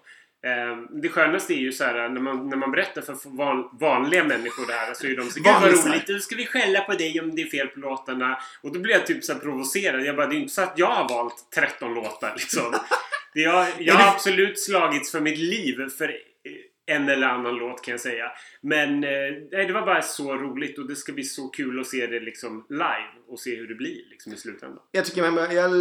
[0.45, 4.23] Eh, det skönaste är ju så här när man, när man berättar för van, vanliga
[4.23, 6.93] människor det här så är de så Gud vad roligt, nu ska vi skälla på
[6.93, 8.39] dig om det är fel på låtarna.
[8.61, 10.05] Och då blir jag typ så provocerad.
[10.05, 12.75] Jag bara, det är inte så att jag har valt 13 låtar liksom.
[13.33, 16.11] Jag, jag har absolut slagits för mitt liv för
[16.87, 18.31] en eller annan låt kan jag säga.
[18.61, 19.09] Men eh,
[19.67, 22.65] det var bara så roligt och det ska bli så kul att se det liksom
[22.69, 24.83] live och se hur det blir liksom i slutändan.
[24.91, 25.71] Jag tycker man, jag,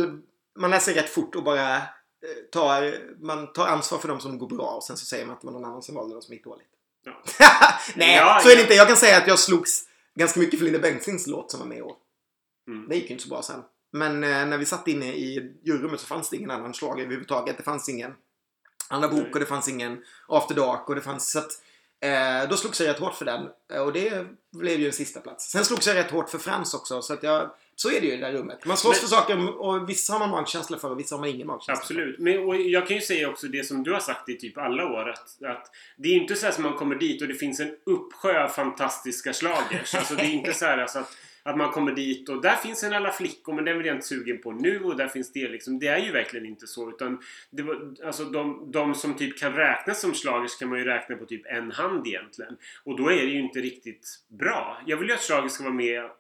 [0.59, 1.83] man läser rätt fort och bara eh,
[2.53, 5.41] tar, man tar ansvar för dem som går bra och sen så säger man att
[5.41, 6.67] det var någon annan som valde dem som gick dåligt.
[7.05, 7.23] Ja.
[7.97, 8.63] Nej, Ja, så är det ja.
[8.63, 8.75] inte.
[8.75, 11.79] Jag kan säga att jag slogs ganska mycket för Linda Bengtzings låt som var med
[11.79, 11.97] i år.
[12.69, 12.89] Mm.
[12.89, 13.63] Det gick ju inte så bra sen.
[13.93, 17.57] Men eh, när vi satt inne i juryrummet så fanns det ingen annan slag överhuvudtaget.
[17.57, 18.13] Det fanns ingen
[18.89, 21.51] Anna Bok och det fanns ingen After Dark och det fanns så att
[22.01, 23.49] eh, då slogs jag rätt hårt för den
[23.85, 25.51] och det blev ju en sista plats.
[25.51, 28.13] Sen slogs jag rätt hårt för Frans också så att jag så är det ju
[28.13, 28.65] i det där rummet.
[28.65, 31.29] Man slåss Men- för saker och vissa har man magkänsla för och vissa har man
[31.29, 32.19] ingen magkänsla Absolut.
[32.19, 34.85] Men, och jag kan ju säga också det som du har sagt i typ alla
[34.87, 35.09] år.
[35.09, 38.45] Att, att det är inte så som man kommer dit och det finns en uppsjö
[38.45, 39.95] av fantastiska schlagers.
[39.95, 41.17] alltså det är inte så här alltså att,
[41.47, 44.07] att man kommer dit och där finns en alla flickor men den vill jag inte
[44.07, 45.79] sugen på nu och där finns det liksom.
[45.79, 46.91] Det är ju verkligen inte så.
[46.91, 47.19] Utan
[47.51, 51.17] det var, alltså de, de som typ kan räknas som schlagers kan man ju räkna
[51.17, 52.57] på typ en hand egentligen.
[52.85, 54.83] Och då är det ju inte riktigt bra.
[54.87, 56.11] Jag vill ju att schlagers ska vara med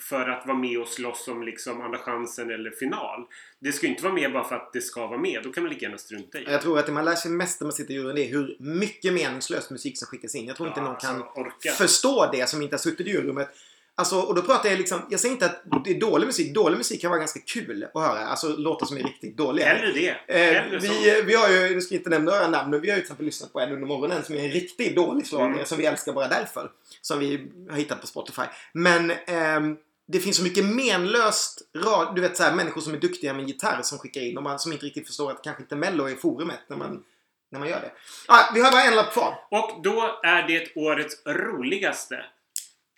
[0.00, 3.26] för att vara med och slåss om liksom andra chansen eller final.
[3.58, 5.40] Det ska ju inte vara med bara för att det ska vara med.
[5.42, 6.44] Då kan man lika gärna strunta i.
[6.44, 8.30] Jag tror att det man lär sig mest när man sitter i juryn det är
[8.30, 10.46] hur mycket meningslös musik som skickas in.
[10.46, 11.70] Jag tror inte Ja, någon alltså, kan orka.
[11.70, 13.48] förstå det som inte har suttit i juryrummet.
[13.94, 16.54] Alltså, och då pratar jag liksom, jag säger inte att det är dålig musik.
[16.54, 18.18] Dålig musik kan vara ganska kul att höra.
[18.26, 19.66] Alltså låtar som är riktigt dåliga.
[19.66, 20.08] Hellre det.
[20.28, 20.92] Eh, Hellre så.
[20.92, 23.00] vi, vi har ju, nu ska jag inte nämna några namn, men vi har ju
[23.00, 25.64] till exempel lyssnat på en under morgonen som är en riktigt dålig slagare Mm.
[25.66, 26.70] som vi älskar bara därför.
[27.00, 28.42] Som vi har hittat på Spotify.
[28.72, 29.76] Men ehm,
[30.08, 33.42] det finns så mycket menlöst rad, du vet så här, människor som är duktiga med
[33.42, 36.04] en gitarr som skickar in och man som inte riktigt förstår att kanske inte Mello
[36.08, 37.04] är forumet när man,
[37.50, 37.92] när man gör det.
[38.28, 39.34] Ah, vi har bara en lapp kvar.
[39.50, 42.24] Och då är det årets roligaste.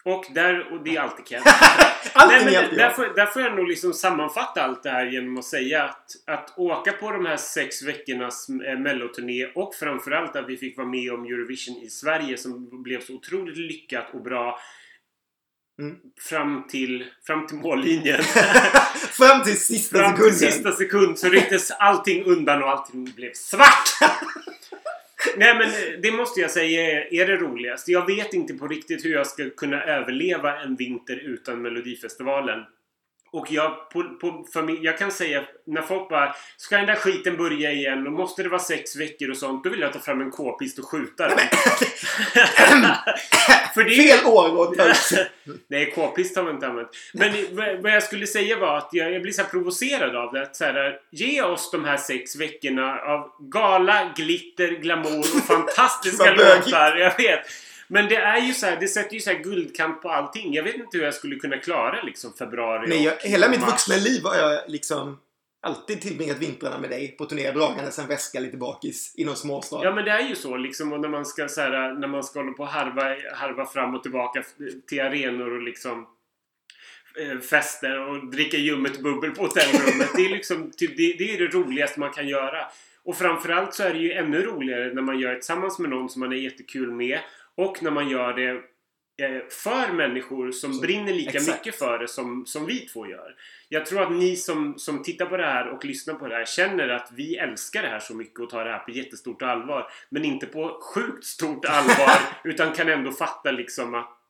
[0.05, 1.43] Och där, och det är alltid Ken.
[2.13, 5.39] Allting Nej, men där, får, där får jag nog liksom sammanfatta allt det här genom
[5.39, 10.49] att säga att, att åka på de här sex veckornas eh, melloturné och framförallt att
[10.49, 14.59] vi fick vara med om Eurovision i Sverige som blev så otroligt lyckat och bra
[15.79, 15.97] Mm.
[16.21, 18.23] fram, till, fram till mållinjen.
[19.13, 20.53] Fram till sista fram till sekunden.
[20.53, 23.89] sista sekund så rycktes allting undan och allting blev svart.
[25.37, 27.93] Nej men det måste jag säga är det roligaste.
[27.93, 32.61] Jag vet inte på riktigt hur jag ska kunna överleva en vinter utan Melodifestivalen.
[33.35, 36.95] Och jag, på, på, för mig, jag kan säga när folk bara Ska den där
[36.95, 39.99] skiten börja igen och måste det vara sex veckor och sånt Då vill jag ta
[39.99, 41.39] fram en k-pist och skjuta den.
[43.75, 44.49] för det Fel år
[45.69, 46.89] Nej, k-pist har man inte använt.
[47.13, 47.33] Men
[47.83, 50.43] vad jag skulle säga var att jag, jag blir så provocerad av det.
[50.43, 56.31] Att så här, ge oss de här sex veckorna av gala, glitter, glamour och fantastiska
[56.35, 56.97] låtar.
[56.97, 57.41] Jag vet.
[57.95, 60.55] Men det är ju så här, det sätter ju så här guldkant på allting.
[60.55, 63.97] Jag vet inte hur jag skulle kunna klara liksom februari Nej, jag, hela mitt vuxna
[63.97, 65.19] liv har jag liksom
[65.63, 69.81] alltid tillbringat vintrarna med dig på turné dragandes en väska lite bakis i någon småstad.
[69.83, 72.25] Ja men det är ju så liksom och när man ska så här, när man
[72.25, 74.45] ska hålla på och harva, harva fram och tillbaka
[74.89, 76.07] till arenor och liksom
[77.21, 80.09] eh, fester och dricka ljummet bubbel på hotellrummet.
[80.17, 82.67] det är liksom typ, det, det är det roligaste man kan göra.
[83.05, 86.09] Och framförallt så är det ju ännu roligare när man gör det tillsammans med någon
[86.09, 87.19] som man är jättekul med
[87.57, 88.51] och när man gör det
[89.25, 91.59] eh, för människor som så, brinner lika exakt.
[91.59, 93.37] mycket för det som, som vi två gör.
[93.69, 96.45] Jag tror att ni som, som tittar på det här och lyssnar på det här
[96.45, 99.91] känner att vi älskar det här så mycket och tar det här på jättestort allvar.
[100.09, 104.21] Men inte på sjukt stort allvar utan kan ändå fatta liksom att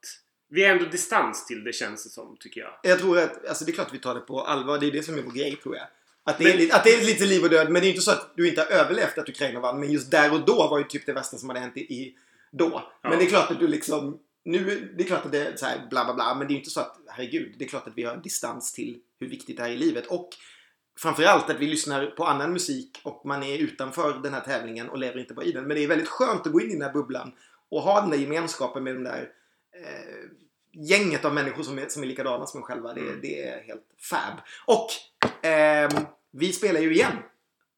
[0.48, 2.72] vi är ändå distans till det känns det som, tycker jag.
[2.82, 4.78] Jag tror att, alltså det är klart att vi tar det på allvar.
[4.78, 5.86] Det är det som är vår grej, tror jag.
[6.24, 7.70] Att det, men, är, att det är lite liv och död.
[7.70, 9.80] Men det är inte så att du inte har överlevt att Ukraina vann.
[9.80, 12.16] Men just där och då var ju typ det värsta som hade hänt i, i
[12.58, 12.82] då.
[13.02, 13.08] Ja.
[13.08, 14.20] Men det är klart att du liksom...
[14.44, 16.34] Nu, det är klart att det är så här bla bla bla.
[16.34, 18.72] Men det är ju inte så att, herregud, det är klart att vi har distans
[18.72, 20.06] till hur viktigt det är i livet.
[20.06, 20.28] Och
[20.98, 24.98] framförallt att vi lyssnar på annan musik och man är utanför den här tävlingen och
[24.98, 25.64] lever inte bara i den.
[25.64, 27.32] Men det är väldigt skönt att gå in i den här bubblan
[27.70, 29.28] och ha den där gemenskapen med de där
[29.80, 30.24] eh,
[30.72, 32.94] gänget av människor som är, som är likadana som en själva.
[32.94, 33.18] Det, mm.
[33.22, 34.38] det är helt fab.
[34.66, 34.88] Och
[35.46, 35.90] eh,
[36.30, 37.16] vi spelar ju igen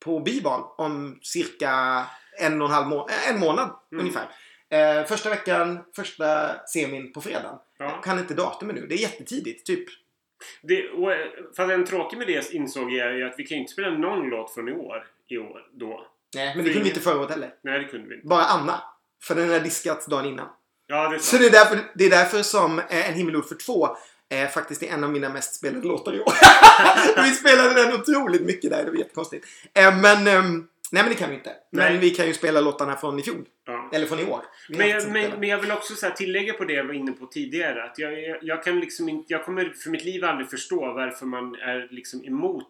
[0.05, 2.05] på Bibal om cirka
[2.39, 4.01] en och en halv må en månad mm.
[4.01, 4.29] ungefär.
[4.71, 7.61] Eh, första veckan, första semin på fredag.
[7.79, 7.85] Ja.
[7.85, 8.87] Jag kan inte datumet nu.
[8.87, 9.67] Det är jättetidigt.
[9.67, 9.85] Typ.
[10.63, 11.27] Det, och, eh,
[11.57, 14.29] fast en tråkig med det insåg jag ju att vi kan ju inte spela någon
[14.29, 15.07] låt från i år.
[15.29, 16.07] I år då.
[16.35, 17.55] Nej, men det kunde vi inte förra året heller.
[17.63, 18.27] Nej, det kunde vi inte.
[18.27, 18.83] Bara Anna.
[19.23, 20.49] För den är diskat dagen innan.
[20.87, 23.55] Ja, det är så det är, därför, det är därför som eh, En himmelord för
[23.55, 23.89] två
[24.29, 26.33] eh, faktiskt är en av mina mest spelade låtar i år.
[27.25, 28.85] vi spelade den otroligt mycket där.
[28.85, 29.47] Det var jättekonstigt.
[29.75, 30.27] Eh, men...
[30.27, 30.43] Eh,
[30.91, 31.53] Nej men det kan vi inte.
[31.71, 31.93] Nej.
[31.93, 33.45] Men vi kan ju spela låtarna från i fjol.
[33.65, 33.76] Ja.
[33.93, 34.43] Eller från i år.
[34.69, 37.85] Men, men, men, jag vill också så tillägga på det jag var inne på tidigare.
[37.85, 41.27] Att jag, jag, jag, kan liksom inte, jag kommer för mitt liv aldrig förstå varför
[41.27, 42.67] man är liksom emot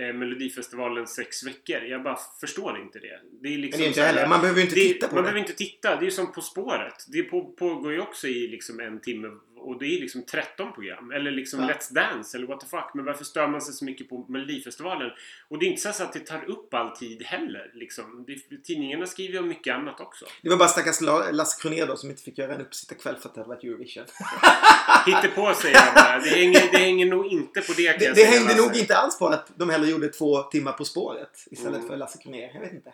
[0.00, 1.82] eh, Melodifestivalens sex veckor.
[1.82, 3.20] Jag bara förstår inte det.
[3.42, 4.26] Det är liksom är inte heller.
[4.26, 5.28] Man behöver inte det, titta på man det.
[5.28, 5.96] Man behöver inte titta.
[5.96, 7.06] Det är ju som På spåret.
[7.08, 9.28] Det på, pågår ju också i liksom en timme
[9.60, 11.10] och det är liksom 13 program.
[11.10, 11.68] Eller liksom ja.
[11.68, 12.90] Let's Dance eller what the fuck.
[12.94, 15.10] Men varför stör man sig så mycket på Melodifestivalen?
[15.48, 17.70] Och det är inte så att det tar upp all tid heller.
[17.74, 18.24] Liksom.
[18.26, 20.24] Det, tidningarna skriver om mycket annat också.
[20.42, 21.00] Det var bara stackars
[21.32, 24.04] Lasse Kronér då som inte fick göra en uppsittarkväll för att det hade varit Eurovision.
[25.34, 26.18] på säger jag bara.
[26.18, 29.18] Det hänger, det hänger nog inte på det kan Det, det hängde nog inte alls
[29.18, 31.88] på att de hellre gjorde två timmar På spåret istället mm.
[31.88, 32.50] för Lasse Kronér.
[32.54, 32.92] Jag vet inte.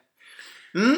[0.74, 0.96] Mm.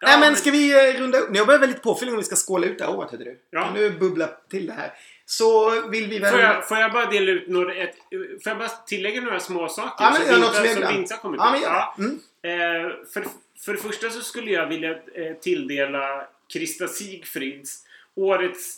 [0.00, 1.36] Ja, Nej men ska vi eh, runda upp?
[1.36, 3.10] Jag behöver lite påfyllning om vi ska skåla ut det här året.
[3.10, 3.38] Du.
[3.50, 3.70] Ja.
[3.74, 4.92] Du bubbla till det här?
[5.26, 6.30] Så vill vi väl...
[6.30, 7.74] Får jag, får jag bara dela ut några...
[7.74, 7.96] Ett,
[8.44, 11.40] får jag bara tillägga några små saker ja, men, som, inte, som inte har kommit
[11.40, 11.62] ja, ut?
[11.62, 11.94] Ja.
[11.98, 12.18] Mm.
[12.42, 13.24] Eh, för,
[13.64, 17.84] för det första så skulle jag vilja eh, tilldela Krista Sigfrids
[18.16, 18.76] årets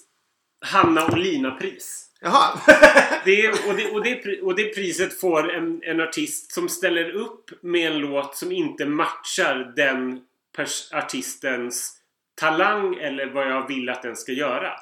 [0.61, 2.07] Hanna och Lina-pris.
[2.21, 2.61] Jaha.
[3.25, 7.51] det, och, det, och, det, och det priset får en, en artist som ställer upp
[7.61, 10.21] med en låt som inte matchar den
[10.93, 11.97] artistens
[12.35, 14.73] talang eller vad jag vill att den ska göra.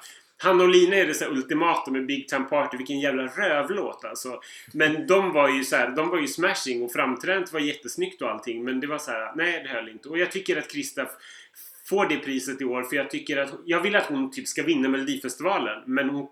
[0.42, 2.76] Han och Lina är det så ultimata med Big Time Party.
[2.76, 4.40] Vilken jävla rövlåt alltså.
[4.72, 8.30] Men de var ju så här, de var ju smashing och framträdandet var jättesnyggt och
[8.30, 8.64] allting.
[8.64, 10.08] Men det var så här, nej det höll inte.
[10.08, 11.06] Och jag tycker att Krista
[11.88, 14.62] får det priset i år för jag tycker att jag vill att hon typ ska
[14.62, 16.28] vinna Melodifestivalen men hon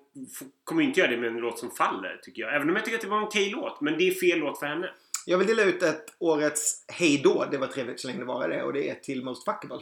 [0.64, 2.54] kommer inte göra det med en låt som faller tycker jag.
[2.54, 4.58] Även om jag tycker att det var en okej låt men det är fel låt
[4.58, 4.90] för henne.
[5.28, 7.46] Jag vill dela ut ett årets hejdå.
[7.50, 8.62] Det var trevligt så länge det var det.
[8.62, 9.80] Och det är till Most Fuckable.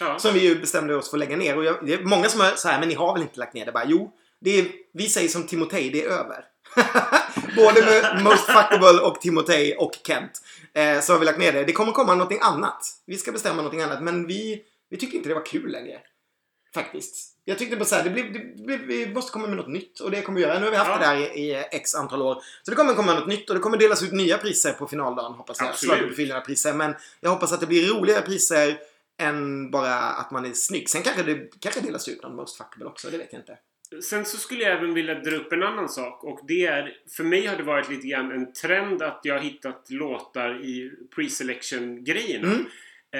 [0.00, 0.18] Ja.
[0.18, 1.56] Som vi ju bestämde oss för att lägga ner.
[1.56, 3.54] Och jag, det är många som är så här, men ni har väl inte lagt
[3.54, 3.72] ner det?
[3.72, 6.44] Bara, jo, det är, vi säger som Timotej, det är över.
[7.56, 10.42] Både med Most Fuckable och Timotej och Kent.
[10.74, 11.64] Eh, så har vi lagt ner det.
[11.64, 12.82] Det kommer komma någonting annat.
[13.06, 14.02] Vi ska bestämma någonting annat.
[14.02, 16.00] Men vi, vi tycker inte det var kul längre.
[16.76, 17.32] Faktiskt.
[17.44, 18.24] Jag tyckte bara såhär, det blir,
[18.66, 20.58] det vi måste komma med något nytt och det kommer vi göra.
[20.58, 20.98] Nu har vi haft ja.
[20.98, 22.34] det där i, i, x antal år.
[22.34, 25.32] Så det kommer komma något nytt och det kommer delas ut nya priser på finaldagen
[25.32, 25.74] hoppas jag.
[25.74, 26.72] Schlagerprofilerna priser.
[26.72, 28.78] Men jag hoppas att det blir roligare priser
[29.18, 30.90] än bara att man är snygg.
[30.90, 33.58] Sen kanske det kanske delas ut någon Most Fuckable också, det vet jag inte.
[34.02, 37.24] Sen så skulle jag även vilja dra upp en annan sak och det är För
[37.24, 42.04] mig har det varit lite grann en trend att jag har hittat låtar i pre-selection
[42.04, 42.48] grejerna.
[42.48, 42.64] Mm.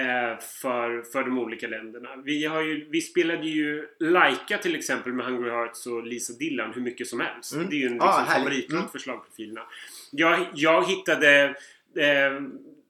[0.00, 2.08] Eh, för, för de olika länderna.
[2.24, 6.72] Vi, har ju, vi spelade ju Laika till exempel med Hungry Hearts och Lisa Dillon
[6.74, 7.54] hur mycket som helst.
[7.54, 7.70] Mm.
[7.70, 8.44] Det är ju en Ah, liksom, härligt.
[8.44, 8.88] favoritlåt Mm.
[8.90, 9.60] för slagprofilerna.
[10.10, 11.44] Jag, jag hittade
[11.96, 12.42] eh,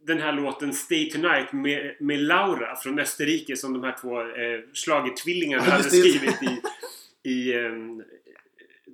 [0.07, 4.61] den här låten Stay Tonight med, med Laura från Österrike som de här två eh,
[4.75, 6.61] schlagertvillingarna Ja, hade skrivit i,
[7.31, 8.03] i ehm,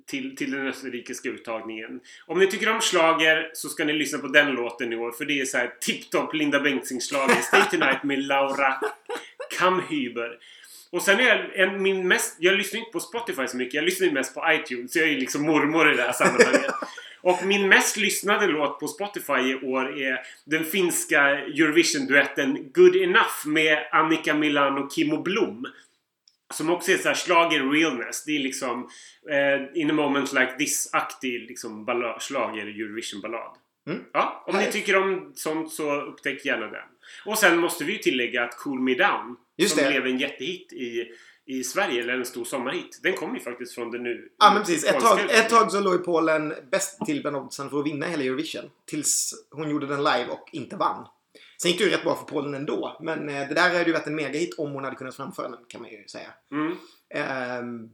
[0.05, 1.99] till, till den österrikiska uttagningen.
[2.25, 5.25] Om ni tycker om slager så ska ni lyssna på den låten i år för
[5.25, 7.41] det är så här tipptopp Linda Bengtzing-schlager.
[7.41, 8.79] Stay Tonight med Laura
[9.59, 10.37] Kamhyber.
[10.91, 12.35] Och sen är jag en, min mest...
[12.39, 13.73] Jag lyssnar inte på Spotify så mycket.
[13.73, 14.95] Jag lyssnar ju mest på iTunes.
[14.95, 16.71] Jag är ju liksom mormor i det här sammanhanget.
[17.21, 23.47] Och min mest lyssnade låt på Spotify i år är den finska Eurovision-duetten Good Enough
[23.47, 25.65] med Annika Milan och Kimmo Blom.
[26.53, 28.23] Som också är så här slager realness.
[28.25, 28.89] Det är liksom
[29.29, 31.85] eh, In a moment like this-aktig liksom
[32.19, 33.57] slager Eurovision-ballad.
[33.87, 34.03] Mm.
[34.13, 34.73] Ja, om ni Härligt.
[34.73, 36.83] tycker om sånt så upptäck gärna den.
[37.25, 39.89] Och sen måste vi ju tillägga att Cool Me Down Just som det.
[39.89, 41.05] blev en jättehit i,
[41.45, 42.99] i Sverige, eller en stor sommarhit.
[43.03, 44.85] Den kom ju faktiskt från det nu Ja men precis.
[44.85, 48.05] Ett tag, ett tag så låg ju Polen bäst till bland oddsen för att vinna
[48.05, 48.69] hela Eurovision.
[48.85, 51.07] Tills hon gjorde den live och inte vann.
[51.63, 52.97] Sen gick det ju rätt bra för Polen ändå.
[53.01, 55.59] Men eh, det där hade ju varit en megahit om hon hade kunnat framföra den
[55.67, 56.27] kan man ju säga.
[56.51, 56.75] Mm.
[57.13, 57.89] Ehm,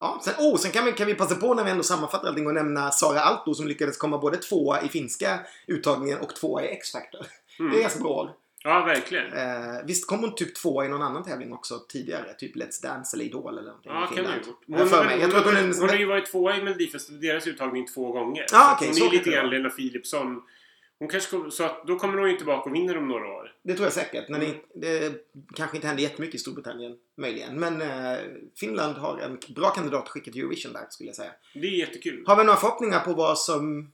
[0.00, 2.46] ja, sen, oh, sen kan vi, kan vi passa på när vi ändå sammanfattar allting
[2.46, 6.66] och nämna Sara Alto som lyckades komma både tvåa i finska uttagningen och tvåa i
[6.68, 7.20] X-Factor.
[7.58, 7.80] Det är Mm.
[7.80, 8.36] ganska bra.
[8.64, 9.32] Ja, verkligen.
[9.32, 12.34] Eh, visst kom hon typ tvåa i någon annan tävling också tidigare?
[12.38, 14.62] Typ Let's Dance eller Idol eller någonting Ja, kan vi gjort.
[14.66, 15.74] Hon är en...
[15.80, 18.46] hon har ju varit tvåa i Melodifestivalen, deras uttagning två gånger.
[18.52, 19.50] Ja, Så okej, hon så är lite grann.
[19.50, 20.42] Lena Philipsson.
[20.98, 23.52] Hon kanske kommer, så att då kommer hon ju tillbaka och vinner om några år.
[23.62, 24.28] Det tror jag säkert.
[24.28, 25.14] När det, det
[25.54, 27.60] kanske inte händer jättemycket i Storbritannien, möjligen.
[27.60, 28.18] Men eh,
[28.60, 31.30] Finland har en bra kandidat att skicka till Eurovision där, skulle jag säga.
[31.54, 32.24] Det är jättekul.
[32.26, 33.92] Har vi några förhoppningar på vad som...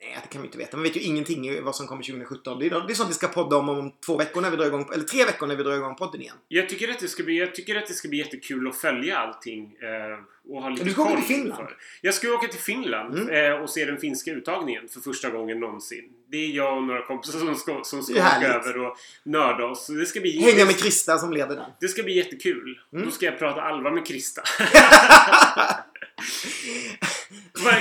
[0.00, 0.76] Nej, det kan vi inte veta.
[0.76, 2.58] Man vet ju ingenting vad som kommer 2017.
[2.58, 4.66] Det är, det är sånt vi ska podda om om två veckor när vi drar
[4.66, 6.36] igång, eller tre veckor när vi drar igång podden igen.
[6.48, 9.18] Jag tycker att det ska bli, jag tycker att det ska bli jättekul att följa
[9.18, 10.18] allting eh,
[10.48, 11.50] och ha lite Du ska åka till Finland?
[11.60, 11.76] inför.
[12.00, 13.52] Jag ska åka till Finland Mm.
[13.52, 16.04] eh, och se den finska uttagningen för första gången någonsin.
[16.30, 19.86] Det är jag och några kompisar som ska, som ska åka över och nörda oss.
[19.86, 21.64] Så det ska bli, Hänga med Krista som leder den.
[21.80, 22.80] det ska bli jättekul.
[22.92, 23.04] Mm.
[23.04, 24.42] Då ska jag prata allvar med Krista.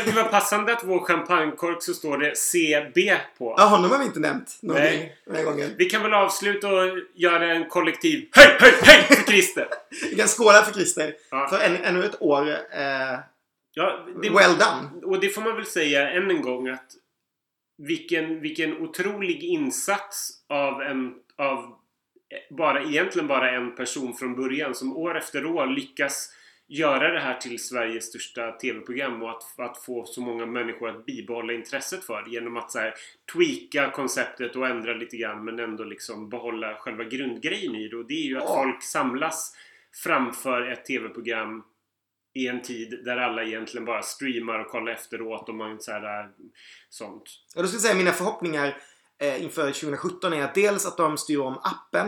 [0.05, 3.55] Det var passande att vår champagnekork så står det CB på.
[3.57, 5.17] Ja, honom har vi inte nämnt någonting Nej.
[5.25, 5.69] den här gången.
[5.77, 9.67] Vi kan väl avsluta och göra en kollektiv Hej, hej, hej för Christer!
[10.09, 11.13] Vi kan skåla för Christer.
[11.31, 11.47] Ja.
[11.49, 12.52] För än, ännu ett år.
[12.53, 13.19] Eh,
[13.75, 15.05] Ja, det, well done.
[15.05, 16.91] och det får man väl säga än en gång att
[17.77, 21.75] vilken, vilken otrolig insats av en av
[22.49, 26.29] bara, egentligen bara en person från början som år efter år lyckas
[26.67, 31.05] göra det här till Sveriges största TV-program och att, att få så många människor att
[31.05, 32.93] bibehålla intresset för det genom att så här,
[33.33, 37.95] tweaka konceptet och ändra lite grann men ändå liksom behålla själva grundgrejen i det.
[37.95, 39.55] Och det är ju att folk samlas
[40.03, 41.63] framför ett TV-program
[42.33, 46.19] i en tid där alla egentligen bara streamar och kollar efteråt och man så här,
[46.19, 46.29] äh,
[46.89, 47.23] sånt.
[47.55, 48.77] Och då ska jag säga mina förhoppningar
[49.21, 52.07] eh, inför 2017 är att dels att de styr om appen.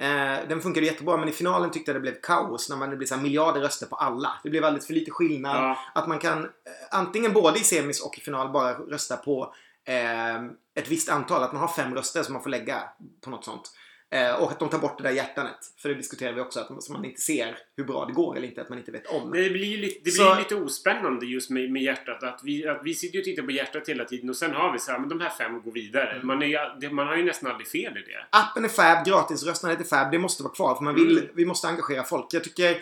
[0.00, 2.96] Eh, den funkade jättebra men i finalen tyckte jag det blev kaos när man det
[2.96, 4.32] blev så miljarder röster på alla.
[4.42, 5.56] Det blev alldeles för lite skillnad.
[5.56, 5.78] Ja.
[5.94, 6.48] Att man kan eh,
[6.90, 9.54] antingen både i semis och i final bara rösta på
[9.84, 10.36] eh,
[10.74, 11.42] ett visst antal.
[11.42, 12.82] Att man har fem röster som man får lägga
[13.24, 13.72] på något sånt.
[14.12, 15.56] Eh, och att de tar bort det där hjärtanet.
[15.78, 16.60] För det diskuterar vi också.
[16.60, 18.60] Att man, inte ser hur bra det går eller inte.
[18.62, 19.30] Att man inte vet om.
[19.32, 22.22] Det blir, ju lite, det Så- blir lite ospännande just med, med hjärtat.
[22.22, 24.72] Att vi, att vi sitter ju och tittar på hjärtat hela tiden och sen har
[24.72, 26.12] vi så här, men de här fem går vidare.
[26.12, 26.26] Mm.
[26.26, 28.26] Man, är, det- man har ju nästan aldrig fel i det.
[28.30, 30.10] Appen är fab, gratisröstandet är fab.
[30.10, 31.30] Det måste vara kvar för man vill, Mm.
[31.34, 32.26] vi måste engagera folk.
[32.34, 32.76] Jag tycker,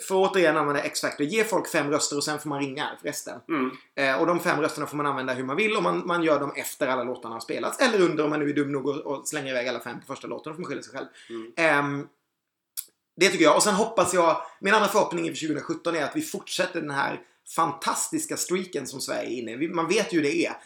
[0.00, 3.40] för att återigen använda X-Factor, ge folk fem röster och sen får man ringa resten.
[3.48, 3.70] Mm.
[3.94, 6.40] Eh, och de fem rösterna får man använda hur man vill och man, man gör
[6.40, 7.80] dem efter alla låtarna har spelats.
[7.80, 10.06] Eller under om man nu är dum nog och, och slänger iväg alla fem på
[10.06, 10.52] första låten.
[10.52, 11.06] Då får man skylla sig själv.
[11.30, 11.52] Mm.
[11.56, 12.08] Ehm,
[13.16, 13.56] det tycker jag.
[13.56, 17.20] Och sen hoppas jag, min andra förhoppning inför 2017 är att vi fortsätter den här
[17.56, 19.68] fantastiska streaken som Sverige är inne i.
[19.68, 20.56] Man vet ju hur det är.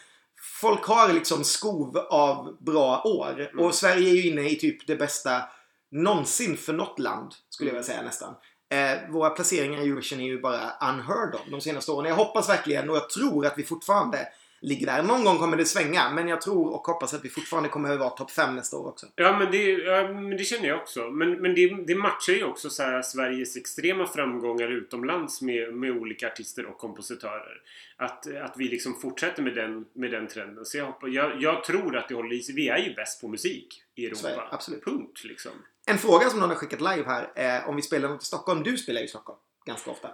[0.61, 3.41] Folk har liksom skov av bra år.
[3.41, 3.65] Mm.
[3.65, 5.43] Och Sverige är ju inne i typ det bästa
[5.91, 8.35] någonsin för något land, skulle jag vilja säga nästan.
[8.71, 12.09] Eh, våra placeringar i Eurovision är ju bara unheard of de senaste åren.
[12.09, 14.29] Jag hoppas verkligen och jag tror att vi fortfarande
[14.61, 15.03] ligger där.
[15.03, 17.99] Någon gång kommer det svänga, men jag tror och hoppas att vi fortfarande kommer att
[17.99, 19.07] vara topp 5 nästa år också.
[19.15, 21.11] Ja, men det, ja, men det känner jag också.
[21.11, 26.27] Men, men det, det matchar ju också så Sveriges extrema framgångar utomlands med, med olika
[26.27, 27.63] artister och kompositörer.
[27.97, 30.65] Att, att vi liksom fortsätter med den, med den trenden.
[30.65, 32.55] Så jag, hoppas, jag, jag tror att det håller i sig.
[32.55, 34.21] Vi är ju bäst på musik i Europa.
[34.21, 34.85] Sverige, absolut.
[34.85, 35.53] Punkt liksom.
[35.89, 38.63] En fråga som någon har skickat live här är om vi spelar något i Stockholm.
[38.63, 40.09] Du spelar ju i Stockholm ganska ofta.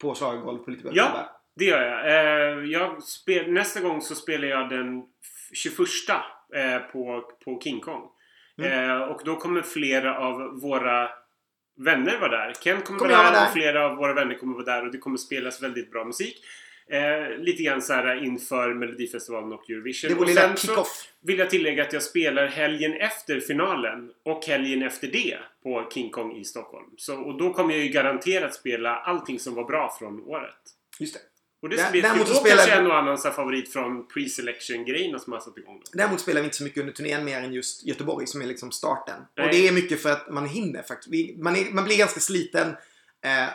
[0.00, 1.34] På schlagergolv på lite bra Ja.
[1.56, 2.06] Det gör jag.
[2.08, 5.78] Eh, jag spel, nästa gång så spelar jag den f- 21
[6.54, 8.02] eh, på, på King Kong.
[8.58, 8.90] Mm.
[8.90, 11.08] Eh, och då kommer flera av våra
[11.84, 12.52] vänner vara där.
[12.54, 13.46] Ken kommer, Kommer vara där, där?
[13.46, 16.44] och flera av våra vänner kommer vara där och det kommer spelas väldigt bra musik.
[16.90, 20.08] Eh, lite grann så här inför Melodifestivalen och Eurovision.
[20.08, 21.08] Det vår och lilla kick-off.
[21.20, 26.10] vill jag tillägga att jag spelar helgen efter finalen och helgen efter det på King
[26.10, 26.86] Kong i Stockholm.
[26.96, 30.54] Så, och då kommer jag ju garanterat spela allting som var bra från året.
[30.98, 31.20] Just det.
[31.62, 32.36] Och det ska bli däremot kul.
[32.36, 35.80] Då kanske en och annan så favorit från pre-selection-grejerna som har satt igång.
[35.84, 35.98] Då.
[35.98, 38.70] Däremot spelar vi inte så mycket under turnén mer än just Göteborg som är liksom
[38.70, 39.20] starten.
[39.36, 39.46] Nej.
[39.46, 41.38] Och det är mycket för att man hinner faktiskt.
[41.38, 42.68] Man, är, man blir ganska sliten
[43.24, 43.48] eh,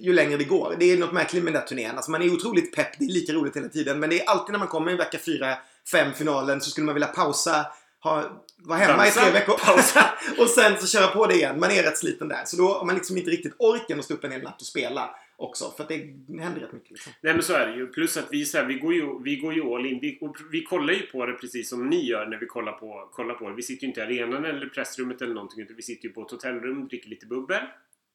[0.00, 0.76] ju längre det går.
[0.78, 1.96] Det är något märkligt med den där turnén.
[1.96, 4.00] Alltså man är otroligt pepp, det är lika roligt hela tiden.
[4.00, 5.56] Men det är alltid när man kommer i vecka 4,
[5.92, 7.66] 5 finalen så skulle man vilja pausa,
[8.02, 10.04] ha, vara hemma Dansa, i tre veckor pausa.
[10.38, 11.60] och sen så köra på det igen.
[11.60, 12.42] Man är rätt sliten där.
[12.44, 14.66] Så då har man liksom inte riktigt orken att stå upp en hel natt och
[14.66, 15.72] spela också.
[15.76, 15.96] För att det
[16.40, 16.90] händer rätt mycket.
[16.90, 17.12] Liksom.
[17.20, 17.86] Nej men så är det ju.
[17.86, 19.98] Plus att vi, så här, vi, går, ju, vi går ju all in.
[20.00, 20.20] Vi,
[20.50, 23.48] vi kollar ju på det precis som ni gör när vi kollar på, kollar på
[23.48, 23.54] det.
[23.54, 25.60] Vi sitter ju inte i arenan eller pressrummet eller någonting.
[25.60, 27.62] Utan vi sitter ju på ett hotellrum, dricker lite bubbel.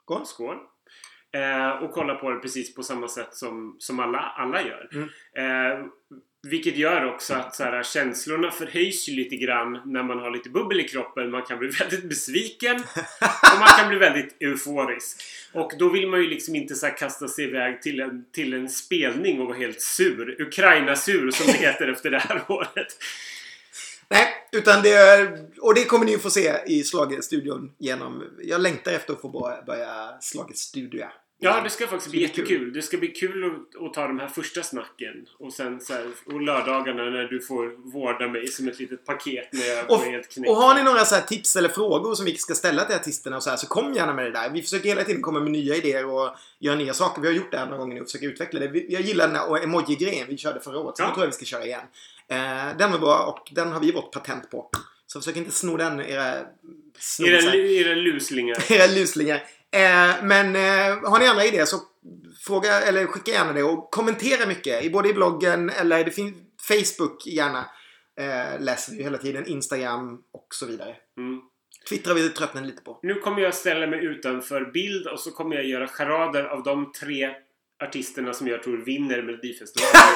[0.04, 0.26] Skål.
[0.26, 0.58] Skål.
[1.34, 4.90] Eh, och kollar på det precis på samma sätt som, som alla, alla gör.
[4.94, 5.10] Mm.
[5.36, 5.86] Eh,
[6.48, 10.50] vilket gör också att så här, känslorna förhöjs ju lite grann när man har lite
[10.50, 11.32] bubbel i kroppen.
[11.32, 12.76] Man kan bli väldigt besviken
[13.54, 15.22] och man kan bli väldigt euforisk.
[15.54, 18.54] Och då vill man ju liksom inte så här kasta sig iväg till en, till
[18.54, 20.42] en spelning och vara helt sur.
[20.42, 22.98] Ukraina-sur som det heter efter det här året.
[24.12, 28.24] Nej, utan det är, och det kommer ni ju få se i Slaget-studion genom...
[28.44, 29.30] Jag längtar efter att få
[29.66, 31.12] börja, Slaget-studia.
[31.44, 32.30] Ja, det ska faktiskt bli kul.
[32.30, 32.74] jättekul.
[32.74, 35.26] Det ska bli kul att, att ta de här första snacken.
[35.40, 39.48] Och sen så här, och lördagarna när du får vårda mig som ett litet paket
[39.52, 40.50] när jag Och, är helt knäckt.
[40.50, 43.44] och har ni några så tips eller frågor som vi ska ställa till artisterna och
[43.44, 44.50] så här, så kom gärna med det där.
[44.50, 47.22] Vi försöker hela tiden komma med nya idéer och göra nya saker.
[47.22, 48.86] Vi har gjort det här några gånger nu och försöker utveckla det.
[48.90, 50.98] Jag gillar den här emoji-grejen vi körde förra året.
[50.98, 51.06] Så Ja.
[51.08, 51.82] den tror jag vi ska köra igen.
[52.28, 54.70] Eh, den var bra och den har vi vårt patent på.
[55.08, 56.46] Så försök inte sno den, era Era,
[57.00, 57.56] snosar.
[57.56, 58.72] era luslingar.
[58.72, 59.44] era luslingar.
[59.76, 61.78] Eh, men eh, har ni andra idéer så
[62.46, 64.84] fråga eller skicka gärna det och kommentera mycket.
[64.84, 66.36] I både i bloggen eller det finns
[66.68, 67.66] Facebook gärna.
[68.20, 69.48] Eh, läser vi hela tiden.
[69.48, 70.96] Instagram och så vidare.
[71.18, 71.42] Mm.
[71.90, 73.00] Twittrar vi tröttnar lite på.
[73.04, 76.92] Nu kommer jag ställa mig utanför bild och så kommer jag göra charader av de
[76.92, 77.36] tre
[77.82, 80.16] artisterna som jag tror vinner Melodifestivalen.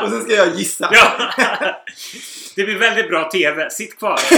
[0.04, 0.88] och sen ska jag gissa.
[0.92, 1.32] ja.
[2.56, 3.70] Det blir väldigt bra TV.
[3.70, 4.20] Sitt kvar.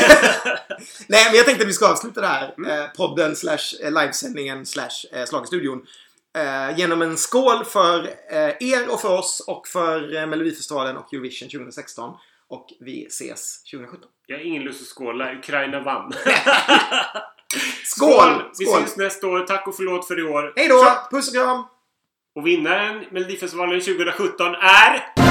[1.09, 2.71] Nej, men jag tänkte att vi ska avsluta det här Mm.
[2.81, 5.87] eh, podden slash eh, livesändningen slash eh, Schlagerstudion.
[6.39, 11.15] Eh, genom en skål för eh, er och för oss och för eh, Melodifestivalen och
[11.15, 12.15] Eurovision 2016.
[12.49, 14.09] Och vi ses 2017.
[14.27, 15.33] Jag har ingen lust att skåla.
[15.33, 16.13] Ukraina vann.
[17.85, 18.43] Skål!
[18.59, 18.83] Vi Skål!
[18.83, 19.41] ses nästa år.
[19.41, 20.53] Tack och förlåt för i år.
[20.57, 20.85] Hej då!
[21.11, 21.65] Puss och kram!
[22.39, 25.28] Och vinnaren Melodifestivalen 2017 är...